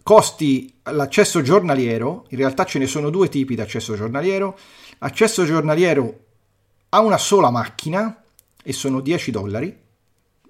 costi 0.02 0.78
l'accesso 0.82 1.40
giornaliero, 1.40 2.26
in 2.28 2.36
realtà 2.36 2.66
ce 2.66 2.78
ne 2.78 2.86
sono 2.86 3.08
due 3.08 3.30
tipi 3.30 3.54
di 3.54 3.62
accesso 3.62 3.94
giornaliero. 3.96 4.58
Accesso 5.02 5.46
giornaliero 5.46 6.18
a 6.90 7.00
una 7.00 7.16
sola 7.16 7.50
macchina 7.50 8.22
e 8.62 8.72
sono 8.74 9.00
10 9.00 9.30
dollari 9.30 9.74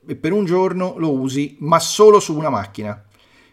e 0.05 0.17
per 0.17 0.33
un 0.33 0.45
giorno 0.45 0.95
lo 0.99 1.13
usi, 1.13 1.57
ma 1.61 1.79
solo 1.79 2.19
su 2.19 2.37
una 2.37 2.51
macchina. 2.51 3.01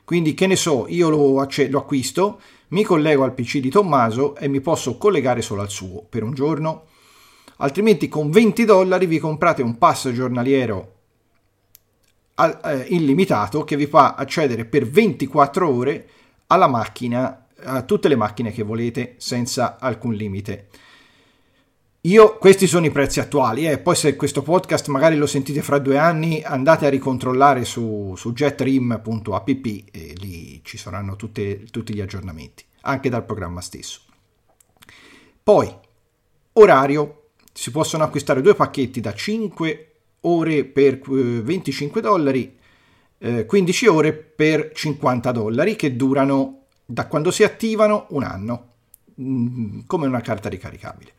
Quindi, 0.04 0.34
che 0.34 0.48
ne 0.48 0.56
so, 0.56 0.88
io 0.88 1.10
lo, 1.10 1.40
acce- 1.40 1.70
lo 1.70 1.78
acquisto, 1.78 2.42
mi 2.70 2.84
collego 2.84 3.24
al 3.24 3.36
PC 3.36 3.60
di 3.60 3.70
Tommaso 3.70 4.36
e 4.38 4.48
mi 4.48 4.60
posso 4.60 4.98
collegare 4.98 5.44
solo 5.44 5.62
al 5.62 5.70
suo 5.70 6.02
per 6.02 6.24
un 6.24 6.34
giorno. 6.34 6.86
Altrimenti, 7.58 8.08
con 8.08 8.32
20 8.32 8.66
dollari 8.66 9.06
vi 9.06 9.20
comprate 9.20 9.62
un 9.62 9.78
pass 9.78 10.10
giornaliero 10.10 10.94
al- 12.36 12.60
eh, 12.64 12.86
illimitato 12.90 13.64
che 13.64 13.76
vi 13.76 13.86
fa 13.86 14.16
accedere 14.16 14.66
per 14.66 14.88
24 14.88 15.70
ore 15.70 16.10
alla 16.48 16.68
macchina, 16.68 17.50
a 17.66 17.84
tutte 17.84 18.08
le 18.08 18.16
macchine 18.16 18.52
che 18.52 18.64
volete 18.64 19.14
senza 19.18 19.78
alcun 19.80 20.16
limite. 20.16 20.70
Io, 22.08 22.38
questi 22.38 22.68
sono 22.68 22.86
i 22.86 22.90
prezzi 22.90 23.20
attuali, 23.20 23.68
eh. 23.68 23.80
poi 23.80 23.94
se 23.94 24.16
questo 24.16 24.42
podcast 24.42 24.88
magari 24.88 25.18
lo 25.18 25.26
sentite 25.26 25.62
fra 25.62 25.78
due 25.78 25.98
anni 25.98 26.42
andate 26.42 26.86
a 26.86 26.90
ricontrollare 26.90 27.66
su, 27.66 28.14
su 28.16 28.32
jetrim.app 28.32 29.66
e 29.92 30.14
lì 30.16 30.62
ci 30.64 30.78
saranno 30.78 31.18
tutte- 31.18 31.66
tutti 31.70 31.94
gli 31.94 32.00
aggiornamenti, 32.00 32.64
anche 32.84 33.10
dal 33.10 33.26
programma 33.26 33.60
stesso. 33.60 34.00
Poi, 35.44 35.70
orario, 36.54 37.32
si 37.52 37.72
possono 37.72 38.06
acquistare 38.06 38.42
due 38.42 38.56
pacchetti 38.56 39.02
da 39.02 39.14
5 39.14 39.92
ore 40.22 40.64
per 40.64 41.02
eh, 41.10 41.42
25 41.42 42.00
dollari, 42.00 42.58
eh, 43.18 43.46
15 43.46 43.88
ore 43.88 44.14
per 44.14 44.72
50 44.74 45.32
dollari 45.34 45.76
che 45.76 45.94
durano 45.98 46.68
da 46.86 47.06
quando 47.08 47.32
si 47.32 47.44
attivano 47.44 48.06
un 48.12 48.24
anno, 48.24 48.68
mm, 49.20 49.80
come 49.86 50.08
una 50.08 50.22
carta 50.22 50.48
ricaricabile. 50.48 51.16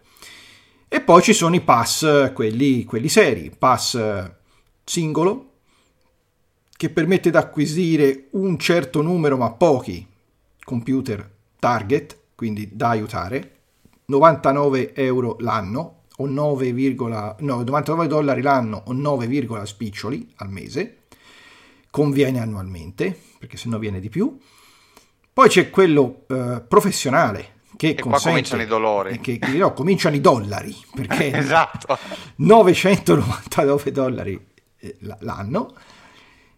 E 0.88 1.02
poi 1.02 1.20
ci 1.22 1.34
sono 1.34 1.54
i 1.54 1.60
pass, 1.60 2.32
quelli, 2.32 2.84
quelli 2.84 3.08
seri, 3.08 3.52
pass 3.56 4.30
singolo, 4.84 5.52
che 6.74 6.88
permette 6.88 7.30
di 7.30 7.36
acquisire 7.36 8.28
un 8.32 8.58
certo 8.58 9.02
numero, 9.02 9.36
ma 9.36 9.50
pochi, 9.50 10.06
computer 10.64 11.30
target, 11.58 12.18
quindi 12.34 12.70
da 12.72 12.88
aiutare, 12.88 13.56
99 14.06 14.94
euro 14.94 15.36
l'anno, 15.40 16.04
o 16.16 16.26
9, 16.26 16.72
no, 17.40 17.62
99 17.62 18.06
dollari 18.06 18.40
l'anno 18.40 18.82
o 18.86 18.92
9, 18.92 19.66
spiccioli 19.66 20.32
al 20.36 20.50
mese, 20.50 21.02
conviene 21.90 22.40
annualmente, 22.40 23.16
perché 23.38 23.56
se 23.56 23.68
no 23.68 23.78
viene 23.78 24.00
di 24.00 24.08
più. 24.08 24.38
Poi 25.32 25.48
c'è 25.48 25.68
quello 25.68 26.24
eh, 26.28 26.62
professionale, 26.66 27.56
che 27.76 27.88
E 27.88 27.94
qua 27.94 28.10
consente... 28.12 28.28
cominciano 28.30 28.62
i 28.62 28.66
dolori. 28.66 29.20
Che, 29.20 29.38
no, 29.56 29.72
cominciano 29.72 30.16
i 30.16 30.20
dollari, 30.20 30.74
perché 30.94 31.32
Esatto. 31.36 31.96
999 32.36 33.92
dollari 33.92 34.46
eh, 34.78 34.96
l'anno, 35.20 35.74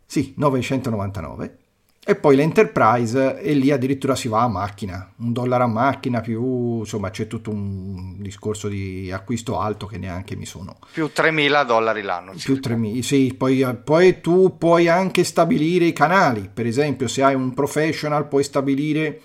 sì, 0.06 0.32
999, 0.36 1.56
e 2.02 2.16
poi 2.16 2.34
l'Enterprise 2.34 3.38
e 3.40 3.52
lì 3.52 3.70
addirittura 3.70 4.14
si 4.16 4.26
va 4.28 4.42
a 4.42 4.48
macchina, 4.48 5.12
un 5.18 5.32
dollaro 5.32 5.64
a 5.64 5.66
macchina 5.68 6.20
più, 6.20 6.78
insomma 6.78 7.10
c'è 7.10 7.26
tutto 7.26 7.50
un 7.50 8.16
discorso 8.20 8.68
di 8.68 9.12
acquisto 9.12 9.60
alto 9.60 9.86
che 9.86 9.98
neanche 9.98 10.34
mi 10.34 10.46
sono 10.46 10.78
Più 10.92 11.10
3.000 11.14 11.64
dollari 11.66 12.02
l'anno. 12.02 12.32
più 12.42 12.54
3.000, 12.54 13.00
sì, 13.00 13.34
poi, 13.36 13.64
poi 13.84 14.20
tu 14.20 14.56
puoi 14.58 14.88
anche 14.88 15.22
stabilire 15.24 15.84
i 15.84 15.92
canali, 15.92 16.50
per 16.52 16.66
esempio 16.66 17.06
se 17.06 17.22
hai 17.22 17.34
un 17.34 17.52
professional 17.54 18.26
puoi 18.26 18.42
stabilire 18.44 19.20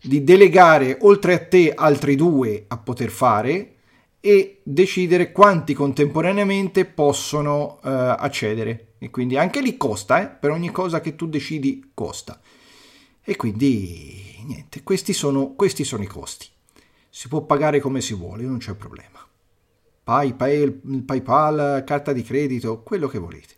di 0.00 0.22
delegare 0.22 0.98
oltre 1.00 1.34
a 1.34 1.46
te 1.46 1.72
altri 1.74 2.14
due 2.14 2.64
a 2.68 2.78
poter 2.78 3.10
fare 3.10 3.74
e 4.20 4.60
decidere 4.62 5.32
quanti 5.32 5.74
contemporaneamente 5.74 6.84
possono 6.84 7.80
eh, 7.82 7.88
accedere. 7.90 8.94
E 8.98 9.10
quindi 9.10 9.36
anche 9.36 9.60
lì 9.60 9.76
costa, 9.76 10.20
eh? 10.20 10.28
per 10.28 10.50
ogni 10.50 10.70
cosa 10.70 11.00
che 11.00 11.14
tu 11.14 11.28
decidi 11.28 11.92
costa. 11.94 12.40
E 13.22 13.36
quindi 13.36 14.42
niente, 14.44 14.82
questi 14.82 15.12
sono, 15.12 15.54
questi 15.54 15.84
sono 15.84 16.02
i 16.02 16.06
costi. 16.06 16.46
Si 17.08 17.28
può 17.28 17.42
pagare 17.42 17.80
come 17.80 18.00
si 18.00 18.14
vuole, 18.14 18.42
non 18.44 18.58
c'è 18.58 18.74
problema. 18.74 19.24
PayPal, 20.02 20.72
PayPal, 21.04 21.84
carta 21.84 22.12
di 22.12 22.22
credito, 22.22 22.82
quello 22.82 23.08
che 23.08 23.18
volete. 23.18 23.54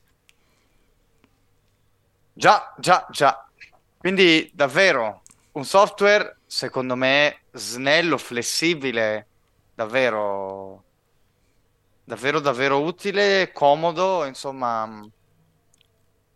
Già, 2.32 2.74
già, 2.78 3.06
già. 3.10 3.48
Quindi 3.96 4.50
davvero 4.52 5.22
un 5.52 5.64
software, 5.64 6.38
secondo 6.46 6.94
me, 6.94 7.40
snello, 7.52 8.18
flessibile, 8.18 9.26
davvero, 9.74 10.84
davvero, 12.04 12.40
davvero 12.40 12.80
utile, 12.80 13.50
comodo, 13.52 14.24
insomma, 14.24 15.04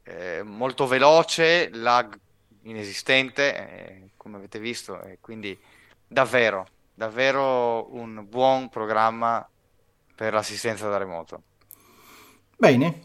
eh, 0.03 0.42
molto 0.42 0.87
veloce, 0.87 1.70
lag 1.72 2.18
inesistente, 2.62 3.57
eh, 3.57 4.09
come 4.16 4.37
avete 4.37 4.59
visto, 4.59 5.00
e 5.03 5.18
quindi 5.20 5.57
davvero, 6.07 6.66
davvero 6.94 7.94
un 7.94 8.27
buon 8.29 8.68
programma 8.68 9.46
per 10.14 10.33
l'assistenza 10.33 10.88
da 10.88 10.96
remoto. 10.96 11.42
Bene, 12.57 13.03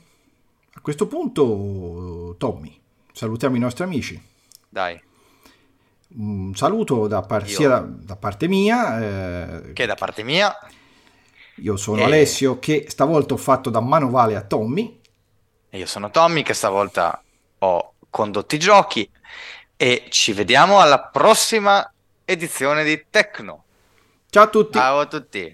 a 0.73 0.81
questo 0.81 1.07
punto, 1.07 2.35
Tommy, 2.37 2.79
salutiamo 3.11 3.55
i 3.55 3.59
nostri 3.59 3.83
amici. 3.83 4.27
Dai, 4.69 5.01
Un 6.11 6.55
saluto 6.55 7.07
da, 7.07 7.21
par- 7.21 7.47
sia 7.47 7.67
da, 7.69 7.79
da 7.87 8.15
parte 8.15 8.47
mia. 8.47 8.99
eh, 9.67 9.73
che 9.73 9.85
da 9.85 9.95
parte 9.95 10.23
mia, 10.23 10.55
io 11.57 11.77
sono 11.77 12.01
Eh. 12.01 12.05
Alessio, 12.05 12.57
che 12.59 12.85
stavolta 12.87 13.35
ho 13.35 13.37
fatto 13.37 13.69
da 13.69 13.79
manovale 13.79 14.35
a 14.35 14.41
Tommy. 14.41 14.99
E 15.69 15.77
Io 15.77 15.85
sono 15.85 16.09
Tommy 16.09 16.41
che 16.41 16.53
stavolta 16.55 17.21
ho 17.59 17.93
condotto 18.09 18.55
i 18.55 18.59
giochi 18.59 19.07
e 19.77 20.05
ci 20.09 20.33
vediamo 20.33 20.79
alla 20.79 20.99
prossima 20.99 21.91
edizione 22.25 22.83
di 22.83 23.05
Tecno. 23.09 23.65
Ciao 24.31 24.43
a 24.43 24.47
tutti! 24.47 24.77
Ciao 24.77 24.99
a 24.99 25.05
tutti. 25.05 25.51